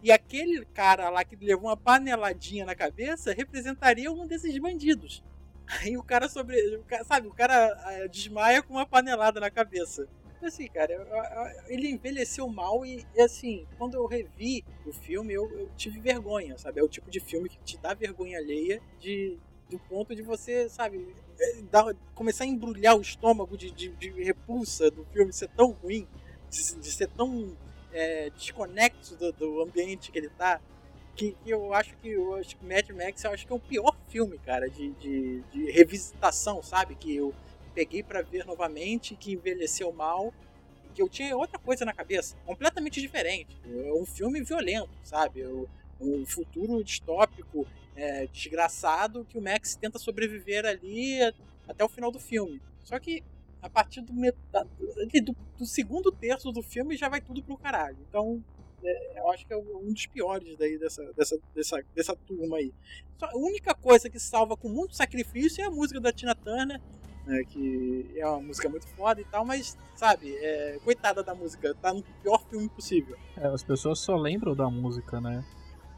[0.02, 5.24] E aquele cara lá que levou uma paneladinha na cabeça representaria um desses bandidos.
[5.66, 6.56] Aí o cara sobre,
[7.04, 10.06] sabe, o cara ah, desmaia com uma panelada na cabeça
[10.44, 16.00] assim, cara, ele envelheceu mal e, assim, quando eu revi o filme, eu, eu, tive
[16.00, 16.80] vergonha, sabe?
[16.80, 19.38] É o tipo de filme que te dá vergonha alheia de,
[19.70, 21.62] do ponto de você, sabe, é,
[22.14, 26.06] começar a embrulhar o estômago de, de, de repulsa do filme ser tão ruim,
[26.50, 27.56] de, de ser tão
[27.92, 30.60] é, desconexo do, do, ambiente que ele tá.
[31.14, 33.96] Que, que, eu acho que eu que Mad Max eu acho que é o pior
[34.08, 36.94] filme, cara, de, de, de revisitação, sabe?
[36.94, 37.34] Que eu
[37.76, 40.32] peguei para ver novamente, que envelheceu mal,
[40.94, 43.54] que eu tinha outra coisa na cabeça, completamente diferente.
[43.66, 45.44] É um filme violento, sabe?
[46.00, 51.18] Um futuro distópico, é, desgraçado, que o Max tenta sobreviver ali
[51.68, 52.62] até o final do filme.
[52.82, 53.22] Só que
[53.60, 54.70] a partir do, metade,
[55.22, 57.98] do, do segundo terço do filme já vai tudo pro caralho.
[58.08, 58.42] Então,
[58.82, 62.72] é, eu acho que é um dos piores daí dessa, dessa, dessa, dessa turma aí.
[63.20, 66.80] A única coisa que salva com muito sacrifício é a música da Tina Turner,
[67.26, 71.74] né, que é uma música muito foda e tal, mas, sabe, é, coitada da música,
[71.74, 73.16] tá no pior filme possível.
[73.36, 75.44] É, as pessoas só lembram da música, né?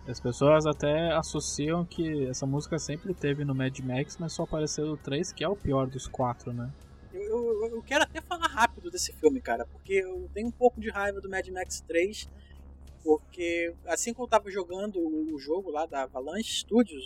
[0.08, 4.86] As pessoas até associam que essa música sempre teve no Mad Max, mas só apareceu
[4.86, 6.72] no 3, que é o pior dos quatro, né?
[7.12, 10.80] Eu, eu, eu, quero até falar rápido desse filme, cara, porque eu tenho um pouco
[10.80, 12.26] de raiva do Mad Max 3,
[13.04, 17.04] porque assim que eu tava jogando o jogo lá da Avalanche Studios,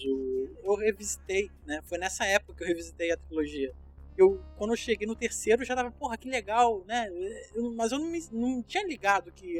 [0.62, 1.80] eu revisitei, né?
[1.84, 3.74] Foi nessa época que eu revisitei a trilogia
[4.16, 7.08] eu quando eu cheguei no terceiro já tava, porra, que legal, né?
[7.54, 9.58] Eu, mas eu não, me, não tinha ligado que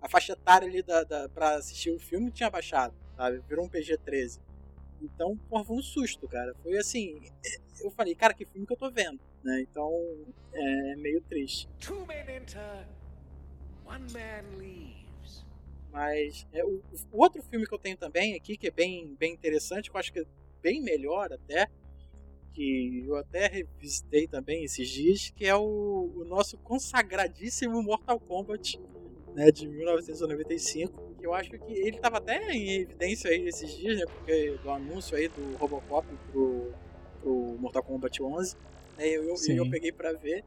[0.00, 3.40] a faixa etária ali da, da, pra assistir o filme tinha baixado, sabe?
[3.48, 4.40] Virou um PG-13.
[5.02, 6.54] Então, porra, foi um susto, cara.
[6.62, 7.20] Foi assim,
[7.82, 9.60] eu falei, cara, que filme que eu tô vendo, né?
[9.62, 9.90] Então,
[10.52, 11.68] é meio triste.
[11.80, 12.86] Two men enter,
[13.84, 15.44] one man leaves.
[15.90, 16.82] Mas é, o,
[17.12, 20.00] o outro filme que eu tenho também aqui, que é bem, bem interessante, que eu
[20.00, 20.24] acho que é
[20.62, 21.68] bem melhor até,
[22.54, 28.80] que eu até revisitei também esses dias, que é o, o nosso consagradíssimo Mortal Kombat
[29.34, 31.14] né, de 1995.
[31.18, 34.70] Que eu acho que ele estava até em evidência aí esses dias, né, porque do
[34.70, 36.72] anúncio aí do Robocop pro,
[37.20, 38.56] pro Mortal Kombat 11.
[38.96, 40.44] Né, eu, eu, eu peguei para ver.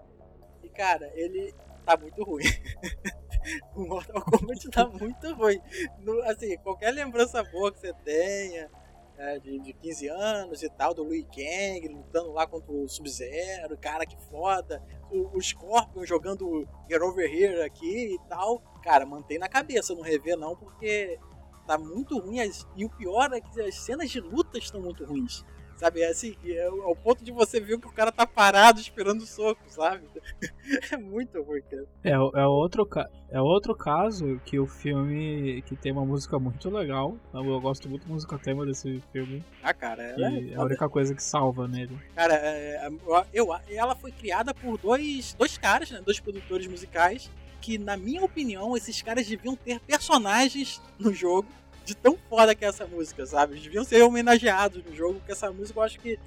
[0.64, 1.54] E cara, ele
[1.86, 2.44] tá muito ruim.
[3.76, 5.60] o Mortal Kombat tá muito ruim.
[6.00, 8.70] No, assim, qualquer lembrança boa que você tenha,
[9.18, 13.78] é, de, de 15 anos e tal, do Liu Kang lutando lá contra o Sub-Zero,
[13.78, 14.82] cara, que foda.
[15.12, 18.60] O, o Scorpion jogando Get Over Here aqui e tal.
[18.84, 21.20] Cara, mantém na cabeça, não rever não, porque
[21.66, 22.40] tá muito ruim.
[22.40, 25.44] As, e o pior é que as cenas de luta estão muito ruins.
[25.78, 29.22] Sabe, é assim, é ao ponto de você ver que o cara tá parado esperando
[29.22, 30.04] o soco, sabe?
[30.92, 31.86] é muito ruim, cara.
[32.04, 32.90] É, é, outro,
[33.30, 37.16] é outro caso que o filme que tem uma música muito legal.
[37.32, 39.44] Eu gosto muito da música tema desse filme.
[39.62, 41.96] Ah, cara, é, é a única coisa que salva nele.
[42.16, 42.90] Cara, é,
[43.32, 46.02] eu, ela foi criada por dois, dois caras, né?
[46.04, 47.30] Dois produtores musicais.
[47.62, 51.48] Que, na minha opinião, esses caras deviam ter personagens no jogo
[51.88, 53.54] de tão foda que é essa música, sabe?
[53.54, 56.20] Eles deviam ser homenageados no jogo, porque essa música eu acho que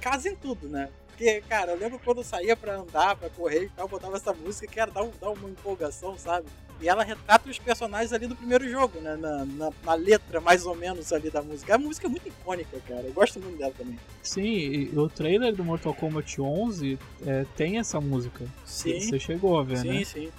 [0.00, 0.88] casa em tudo, né?
[1.08, 4.32] Porque, cara, eu lembro quando eu saía pra andar, pra correr e tal, botava essa
[4.32, 6.46] música que era dar, um, dar uma empolgação, sabe?
[6.80, 9.16] E ela retrata os personagens ali do primeiro jogo, né?
[9.16, 11.74] Na, na, na, letra, mais ou menos, ali da música.
[11.74, 13.02] A música é muito icônica, cara.
[13.02, 13.98] Eu gosto muito dela também.
[14.22, 16.96] Sim, e o trailer do Mortal Kombat 11
[17.26, 18.46] é, tem essa música.
[18.64, 19.00] Sim.
[19.00, 20.04] Você chegou a ver, sim, né?
[20.04, 20.32] Sim, sim.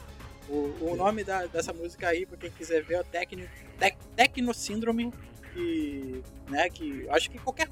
[0.48, 3.46] O, o nome da, dessa música aí, pra quem quiser ver, é o Tecno,
[3.80, 5.12] Tec, Tecno Syndrome,
[5.54, 7.70] que, né, que acho que qualquer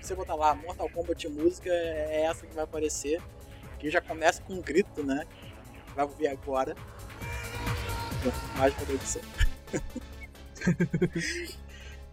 [0.00, 3.22] você botar lá Mortal Kombat música é essa que vai aparecer,
[3.78, 5.24] que já começa com um grito, né?
[5.94, 6.74] Vai ouvir agora.
[8.56, 9.22] Mais edição.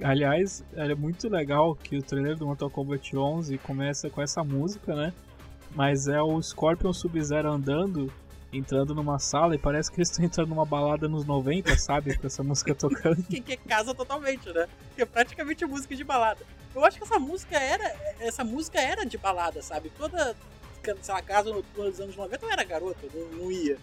[0.02, 4.96] Aliás, é muito legal que o trailer do Mortal Kombat 11 começa com essa música,
[4.96, 5.14] né?
[5.76, 8.12] Mas é o Scorpion Sub-Zero andando
[8.52, 12.18] entrando numa sala e parece que eles estão entrando numa balada nos 90, sabe?
[12.18, 13.22] Com essa música tocando.
[13.24, 14.68] que, que casa totalmente, né?
[14.96, 16.46] Que é praticamente música de balada.
[16.74, 17.96] Eu acho que essa música era.
[18.20, 19.92] Essa música era de balada, sabe?
[19.92, 20.36] Toda.
[21.02, 23.78] Sei lá, casa nos anos 90 eu era garota, não, não ia.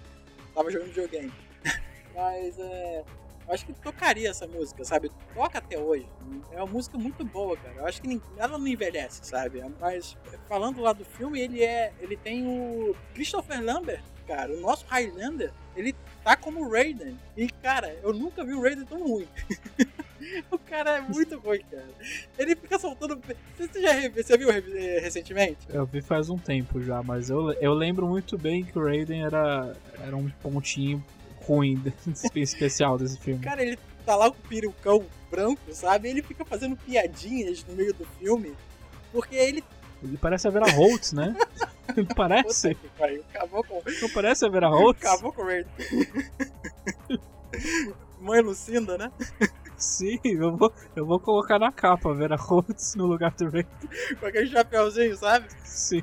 [0.54, 1.32] Tava jogando videogame.
[2.14, 3.04] Mas é.
[3.46, 5.08] Eu acho que tocaria essa música, sabe?
[5.32, 6.08] Toca até hoje.
[6.50, 7.76] É uma música muito boa, cara.
[7.76, 9.62] Eu acho que ela não envelhece, sabe?
[9.80, 10.16] Mas
[10.48, 11.92] falando lá do filme, ele é.
[12.00, 14.52] Ele tem o Christopher Lambert cara.
[14.52, 17.16] O nosso Highlander, ele tá como Raiden.
[17.36, 19.28] E, cara, eu nunca vi o Raiden tão ruim.
[20.50, 21.88] o cara é muito ruim, cara.
[22.38, 23.20] Ele fica soltando.
[23.58, 25.58] Você já você viu eh, recentemente?
[25.68, 29.24] Eu vi faz um tempo já, mas eu, eu lembro muito bem que o Raiden
[29.24, 31.02] era, era um pontinho
[31.46, 31.82] ruim
[32.34, 33.40] especial desse filme.
[33.42, 36.08] Cara, ele tá lá com o perucão branco, sabe?
[36.08, 38.54] Ele fica fazendo piadinhas no meio do filme.
[39.12, 39.62] Porque ele
[40.06, 41.34] ele parece a Vera Holtz, né?
[41.96, 42.74] Ele parece.
[42.74, 43.24] Puta que pariu.
[43.32, 43.80] Acabou com.
[44.02, 45.06] Não parece a Vera Holtz?
[45.06, 45.70] Acabou com o Raiden.
[48.20, 49.12] Mãe Lucinda, né?
[49.76, 53.70] Sim, eu vou, eu vou colocar na capa a Vera Holtz no lugar do Raiden.
[54.18, 55.46] Com aquele chapéuzinho, sabe?
[55.64, 56.02] Sim.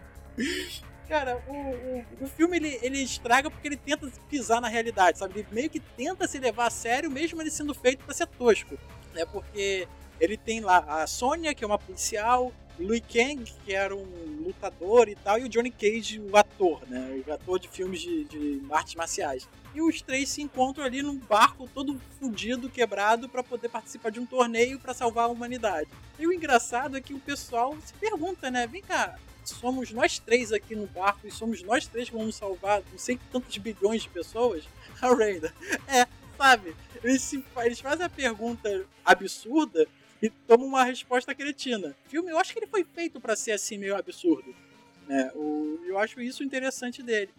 [1.07, 5.39] Cara, o, o, o filme ele, ele estraga porque ele tenta pisar na realidade, sabe?
[5.39, 8.77] Ele meio que tenta se levar a sério, mesmo ele sendo feito para ser tosco.
[9.13, 9.25] Né?
[9.25, 9.87] Porque
[10.19, 14.05] ele tem lá a Sônia, que é uma policial, Louis Kang, que era um
[14.43, 17.23] lutador e tal, e o Johnny Cage, o ator, né?
[17.25, 19.47] O ator de filmes de, de artes marciais.
[19.75, 24.19] E os três se encontram ali num barco todo fundido, quebrado, para poder participar de
[24.19, 25.89] um torneio para salvar a humanidade.
[26.19, 28.67] E o engraçado é que o pessoal se pergunta, né?
[28.67, 32.81] Vem cá, somos nós três aqui no barco e somos nós três que vamos salvar
[32.91, 34.63] não sei quantos bilhões de pessoas?
[35.01, 35.53] A Raida.
[35.87, 36.07] É,
[36.37, 36.75] sabe?
[37.03, 39.87] Eles, se, eles fazem a pergunta absurda
[40.53, 41.95] toma uma resposta cretina.
[42.05, 44.53] O filme, eu acho que ele foi feito para ser assim meio absurdo.
[45.07, 45.31] Né?
[45.33, 47.31] O, eu acho isso interessante dele.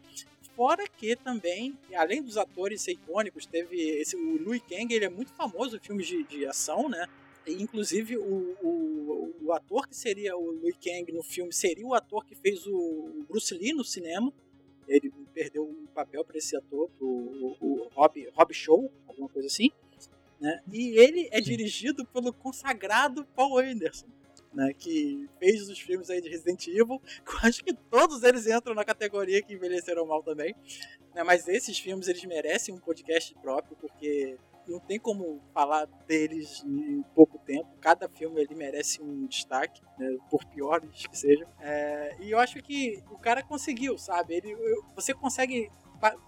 [0.57, 5.09] Fora que também, além dos atores ser icônicos, teve esse, o Louis Kang, ele é
[5.09, 7.07] muito famoso em filmes de, de ação, né?
[7.47, 11.95] E, inclusive, o, o, o, ator que seria o Louis Kang no filme seria o
[11.95, 14.33] ator que fez o Bruce Lee no cinema.
[14.89, 19.71] Ele perdeu o papel para esse ator, o, o, Rob, Rob Show, alguma coisa assim.
[20.45, 20.61] Né?
[20.71, 24.07] E ele é dirigido pelo consagrado Paul Anderson.
[24.53, 27.03] Né, que fez os filmes aí de Resident Evil,
[27.43, 30.55] acho que todos eles entram na categoria que envelheceram mal também.
[31.13, 34.39] Né, mas esses filmes eles merecem um podcast próprio, porque
[34.69, 37.69] não tem como falar deles em pouco tempo.
[37.81, 41.49] Cada filme ele merece um destaque, né, por piores que sejam.
[41.59, 44.35] É, e eu acho que o cara conseguiu, sabe?
[44.37, 44.55] Ele,
[44.95, 45.69] você consegue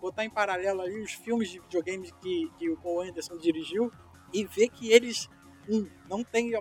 [0.01, 3.93] botar em paralelo ali os filmes de videogame que, que o Paul Anderson dirigiu
[4.33, 5.29] e ver que eles
[5.69, 6.53] um, não têm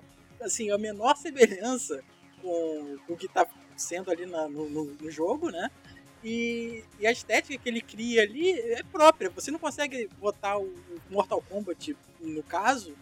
[0.42, 2.04] assim, a menor semelhança
[2.42, 5.70] com, o que está sendo ali na, no, no, no, jogo, né?
[6.24, 9.30] E, e, a estética que ele cria ali é própria.
[9.30, 10.74] Você não consegue botar o
[11.10, 12.96] Mortal Kombat, no caso,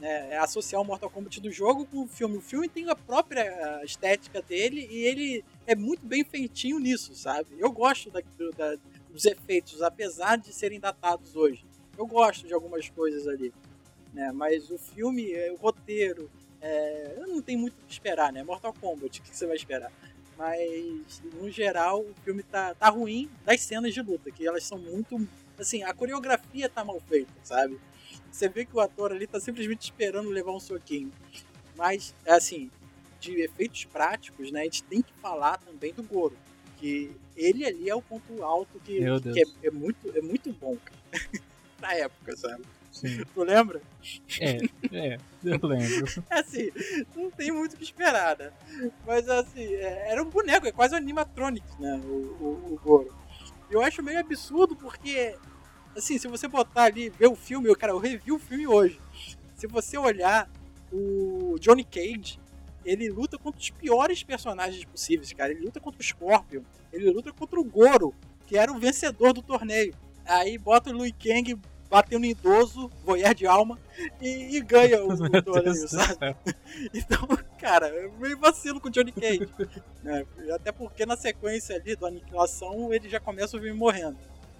[0.00, 2.36] né, é associar o Mortal Kombat do jogo com o filme.
[2.36, 7.48] O filme tem a própria estética dele e ele é muito bem feitinho nisso, sabe?
[7.58, 8.20] Eu gosto da,
[8.56, 8.76] da,
[9.10, 11.64] dos efeitos, apesar de serem datados hoje.
[11.98, 13.52] Eu gosto de algumas coisas ali.
[14.12, 14.30] Né?
[14.32, 18.42] Mas o filme, é, o roteiro, é, não tem muito o que esperar, né?
[18.42, 19.92] Mortal Kombat, o que você vai esperar?
[20.36, 24.78] Mas, no geral, o filme tá, tá ruim das cenas de luta, que elas são
[24.78, 25.28] muito.
[25.58, 27.78] Assim, a coreografia tá mal feita, sabe?
[28.30, 31.12] Você vê que o ator ali tá simplesmente esperando levar um soquinho.
[31.76, 32.70] Mas, assim,
[33.20, 34.60] de efeitos práticos, né?
[34.60, 36.36] A gente tem que falar também do Goro.
[36.78, 38.98] Que ele ali é o ponto alto que,
[39.32, 40.98] que é, é, muito, é muito bom, cara.
[41.78, 42.64] pra época, sabe?
[42.92, 43.24] Sim.
[43.34, 43.80] Tu lembra?
[44.38, 44.58] É,
[44.92, 46.06] é, eu lembro.
[46.30, 46.70] Assim,
[47.16, 48.52] não tem muito o que esperar, né?
[49.06, 52.00] Mas assim, é, era um boneco, é quase um animatronic, né?
[52.04, 53.12] O, o, o Goro.
[53.70, 55.34] Eu acho meio absurdo porque,
[55.96, 59.00] assim, se você botar ali, ver o filme, eu, cara, eu revi o filme hoje.
[59.56, 60.50] Se você olhar
[60.92, 62.38] o Johnny Cage,
[62.84, 65.52] ele luta contra os piores personagens possíveis, cara.
[65.52, 66.62] Ele luta contra o Scorpion,
[66.92, 68.14] ele luta contra o Goro,
[68.46, 69.94] que era o vencedor do torneio.
[70.26, 71.58] Aí bota o Liu Kang
[71.92, 73.78] batendo em idoso, voyeur de alma,
[74.18, 76.34] e, e ganha o, o torneio, sabe?
[76.94, 77.28] Então,
[77.60, 79.46] cara, eu meio vacilo com o Johnny Cage.
[80.02, 80.24] né?
[80.54, 84.16] Até porque na sequência ali do Aniquilação ele já começa o filme morrendo.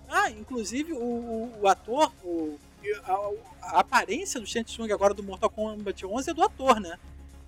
[0.06, 2.58] Ah, inclusive o, o, o ator, o,
[3.02, 3.30] a,
[3.62, 6.98] a, aparência do Shang Tsung agora do Mortal Kombat 11 é do ator, né?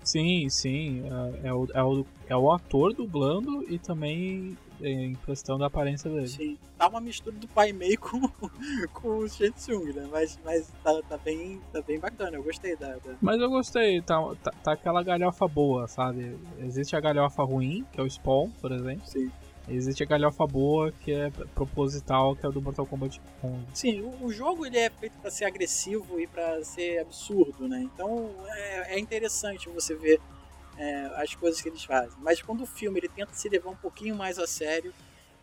[0.03, 1.05] Sim, sim.
[1.45, 6.11] É, é, o, é, o, é o ator dublando e também em questão da aparência
[6.11, 6.29] dele.
[6.29, 8.29] Sim, tá uma mistura do pai meio com,
[8.93, 10.09] com o Shetsung, né?
[10.11, 13.14] Mas, mas tá, tá, bem, tá bem bacana, eu gostei da, da...
[13.20, 16.37] Mas eu gostei, tá, tá, tá, aquela galhofa boa, sabe?
[16.59, 19.07] Existe a galhofa ruim, que é o Spawn, por exemplo.
[19.07, 19.31] Sim.
[19.66, 23.57] Existe a galhofa boa, que é proposital, que é o do Mortal Kombat 11.
[23.72, 27.81] Sim, o, o jogo ele é feito para ser agressivo e para ser absurdo, né?
[27.83, 30.20] Então é, é interessante você ver
[30.79, 32.16] é, as coisas que eles fazem.
[32.20, 34.93] Mas quando o filme ele tenta se levar um pouquinho mais a sério,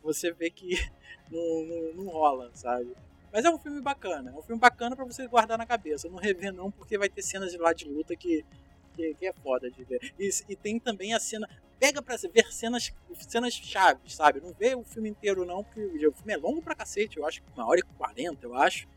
[0.03, 0.75] você vê que
[1.31, 2.93] não, não, não rola, sabe?
[3.31, 6.09] Mas é um filme bacana, é um filme bacana para você guardar na cabeça.
[6.09, 8.45] Não rever não, porque vai ter cenas de lá de luta que,
[8.93, 10.13] que, que é foda de ver.
[10.19, 11.49] E, e, tem também a cena.
[11.79, 12.91] Pega pra ver cenas,
[13.27, 14.41] cenas chaves, sabe?
[14.41, 17.41] Não vê o filme inteiro não, porque o filme é longo pra cacete, eu acho
[17.41, 18.87] que uma hora e quarenta, eu acho.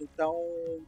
[0.00, 0.36] Então,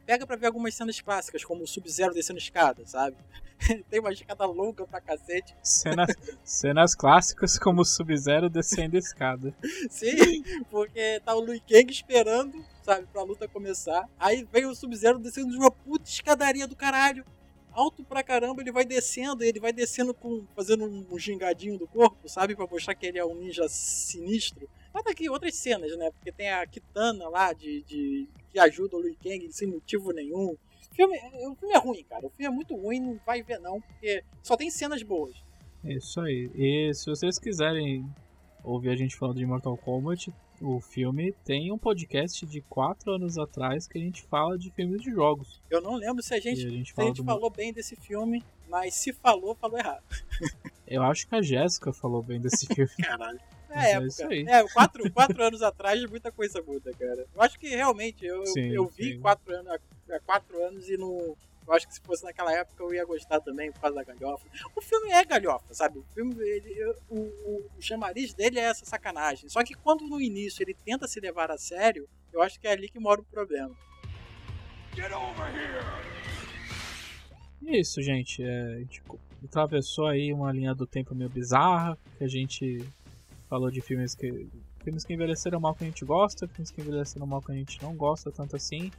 [0.05, 3.17] pega pra ver algumas cenas clássicas, como o Sub-Zero descendo escada, sabe?
[3.91, 5.55] Tem uma escada longa pra cacete.
[5.63, 9.55] Cenas, cenas clássicas como o Sub-Zero descendo escada.
[9.89, 14.09] Sim, porque tá o Liu Kang esperando, sabe, pra luta começar.
[14.19, 17.25] Aí vem o Sub-Zero descendo de uma puta escadaria do caralho.
[17.73, 22.27] Alto pra caramba, ele vai descendo, ele vai descendo com fazendo um gingadinho do corpo,
[22.27, 22.57] sabe?
[22.57, 24.69] Pra mostrar que ele é um ninja sinistro.
[24.95, 26.11] Mas aqui outras cenas, né?
[26.11, 30.57] Porque tem a Kitana lá de, de que ajuda o Liu Kang sem motivo nenhum.
[30.97, 32.27] O filme, o filme é ruim, cara.
[32.27, 35.37] O filme é muito ruim, não vai ver não, porque só tem cenas boas.
[35.85, 36.51] Isso aí.
[36.55, 38.09] E se vocês quiserem
[38.65, 43.37] ouvir a gente falando de Mortal Kombat, o filme tem um podcast de 4 anos
[43.37, 45.61] atrás que a gente fala de filmes de jogos.
[45.69, 48.43] Eu não lembro se a gente, a gente, se a gente falou bem desse filme,
[48.67, 50.03] mas se falou, falou errado.
[50.89, 52.91] Eu acho que a Jéssica falou bem desse filme.
[53.03, 53.41] Caralho.
[53.69, 54.47] É, é isso aí.
[54.49, 57.27] É, quatro, quatro anos atrás muita coisa muda, cara.
[57.35, 59.79] Eu acho que realmente, eu, sim, eu vi quatro anos,
[60.11, 61.37] há quatro anos e não.
[61.67, 64.47] Eu acho que se fosse naquela época eu ia gostar também por causa da galhofa.
[64.75, 65.99] O filme é galhofa, sabe?
[65.99, 69.49] O filme, ele, o, o, o chamariz dele é essa sacanagem.
[69.49, 72.73] Só que quando no início ele tenta se levar a sério, eu acho que é
[72.73, 73.75] ali que mora o problema.
[74.95, 76.17] Get over here!
[77.63, 78.43] Isso, gente.
[78.43, 79.03] É, a gente
[79.45, 82.85] atravessou aí uma linha do tempo meio bizarra, que a gente
[83.49, 84.49] falou de filmes que
[84.83, 87.83] filmes que envelheceram mal que a gente gosta, filmes que envelheceram mal que a gente
[87.83, 88.93] não gosta tanto assim.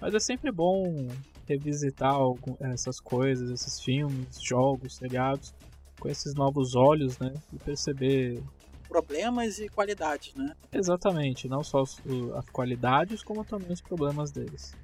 [0.00, 1.08] Mas é sempre bom
[1.48, 5.54] revisitar algum, essas coisas, esses filmes, jogos, seriados,
[5.98, 7.32] com esses novos olhos, né?
[7.52, 8.42] E perceber
[8.88, 10.54] problemas e qualidades, né?
[10.72, 14.74] Exatamente, não só as qualidades, como também os problemas deles.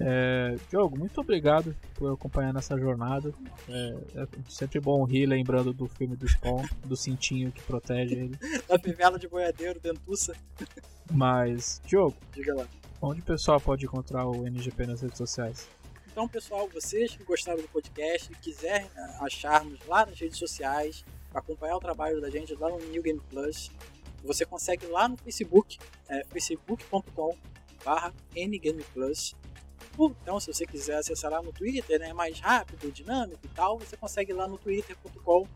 [0.00, 3.32] É, Diogo, muito obrigado por acompanhar nessa jornada.
[3.68, 8.38] É, é, sempre bom rir lembrando do filme do Spawn, do cintinho que protege ele.
[8.68, 10.34] da fivela de boiadeiro, dentuça.
[11.12, 12.66] Mas, Diogo, diga lá.
[13.06, 15.68] Onde o pessoal pode encontrar o NGP nas redes sociais?
[16.10, 21.04] Então, pessoal, vocês que gostaram do podcast e quiserem né, achar-nos lá nas redes sociais,
[21.34, 23.70] acompanhar o trabalho da gente lá no New Game Plus,
[24.22, 25.78] você consegue lá no Facebook,
[26.08, 27.36] é, facebook.com
[27.84, 28.10] barra
[28.94, 29.36] Plus
[30.22, 33.96] então, se você quiser acessar lá no Twitter, né, mais rápido, dinâmico e tal, você
[33.96, 35.46] consegue lá no twitter.com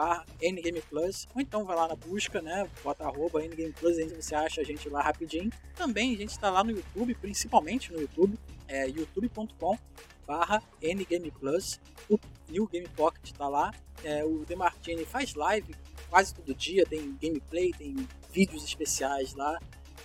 [0.00, 4.62] barra ngameplus, ou então vai lá na busca, né, bota arroba ngameplus e você acha
[4.62, 5.50] a gente lá rapidinho.
[5.76, 9.78] Também a gente está lá no YouTube, principalmente no YouTube, é youtube.com
[10.26, 11.78] barra ngameplus,
[12.08, 15.74] o New Game Pocket está lá, é, o Demartini faz live
[16.08, 17.94] quase todo dia, tem gameplay, tem
[18.32, 19.60] vídeos especiais lá,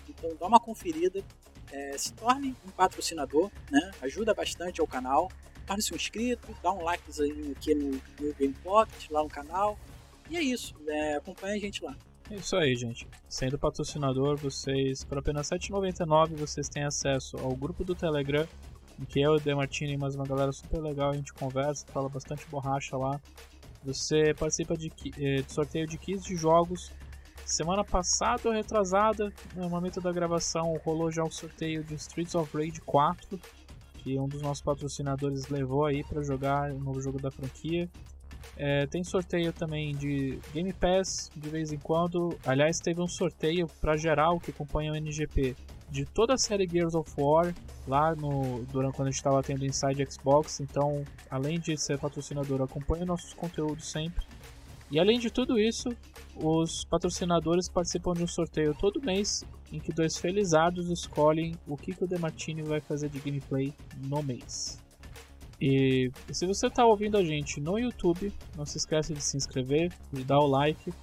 [0.09, 1.23] então dá uma conferida,
[1.71, 3.91] é, se torne um patrocinador, né?
[4.01, 5.31] ajuda bastante ao canal,
[5.65, 7.03] torne-se um inscrito, dá um like
[7.51, 9.77] aqui no, no Game Pocket, lá no canal,
[10.29, 11.95] e é isso, é, acompanha a gente lá.
[12.29, 13.07] É isso aí, gente.
[13.29, 18.47] Sendo patrocinador, vocês, por apenas R$ 7,99, vocês têm acesso ao grupo do Telegram,
[18.99, 22.09] em que eu, o Demartini e mais uma galera super legal, a gente conversa, fala
[22.09, 23.19] bastante borracha lá.
[23.83, 26.91] Você participa de, eh, de sorteio de 15 jogos
[27.45, 32.57] Semana passada ou retrasada, no momento da gravação, rolou já o sorteio de Streets of
[32.57, 33.39] Rage 4,
[34.05, 37.89] que um dos nossos patrocinadores levou aí para jogar o novo jogo da franquia.
[38.55, 42.37] É, tem sorteio também de Game Pass de vez em quando.
[42.45, 45.55] Aliás, teve um sorteio para geral que acompanha o NGP
[45.89, 47.51] de toda a série Gears of War
[47.87, 50.59] lá no durante quando a gente estava tendo Inside Xbox.
[50.59, 54.23] Então, além de ser patrocinador, acompanha nossos conteúdos sempre.
[54.91, 55.89] E além de tudo isso,
[56.35, 61.93] os patrocinadores participam de um sorteio todo mês em que dois felizados escolhem o que,
[61.93, 63.73] que o Demartini vai fazer de gameplay
[64.07, 64.79] no mês.
[65.59, 69.91] E se você está ouvindo a gente no YouTube, não se esqueça de se inscrever,
[70.11, 70.93] de dar o like.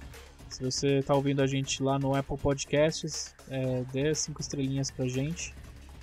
[0.49, 5.07] Se você está ouvindo a gente lá no Apple Podcasts, é, dê 5 estrelinhas pra
[5.07, 5.53] gente.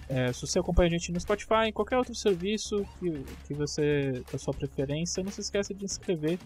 [0.08, 4.24] É, se você acompanha a gente no Spotify, em qualquer outro serviço que, que você
[4.32, 6.36] da sua preferência, não se esqueça de inscrever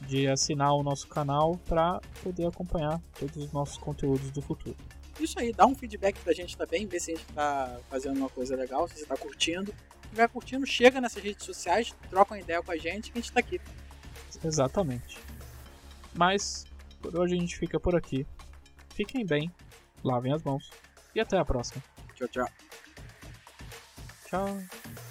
[0.00, 4.76] de assinar o nosso canal para poder acompanhar todos os nossos conteúdos do futuro.
[5.20, 8.28] Isso aí, dá um feedback pra gente também, ver se a gente tá fazendo uma
[8.28, 9.72] coisa legal, se você tá curtindo.
[9.72, 13.20] Se estiver curtindo, chega nessas redes sociais, troca uma ideia com a gente que a
[13.20, 13.60] gente tá aqui.
[14.42, 15.18] Exatamente.
[16.14, 16.64] Mas
[17.00, 18.26] por hoje a gente fica por aqui.
[18.94, 19.52] Fiquem bem,
[20.02, 20.70] lavem as mãos
[21.14, 21.82] e até a próxima.
[22.14, 22.48] Tchau, tchau.
[24.26, 25.07] Tchau.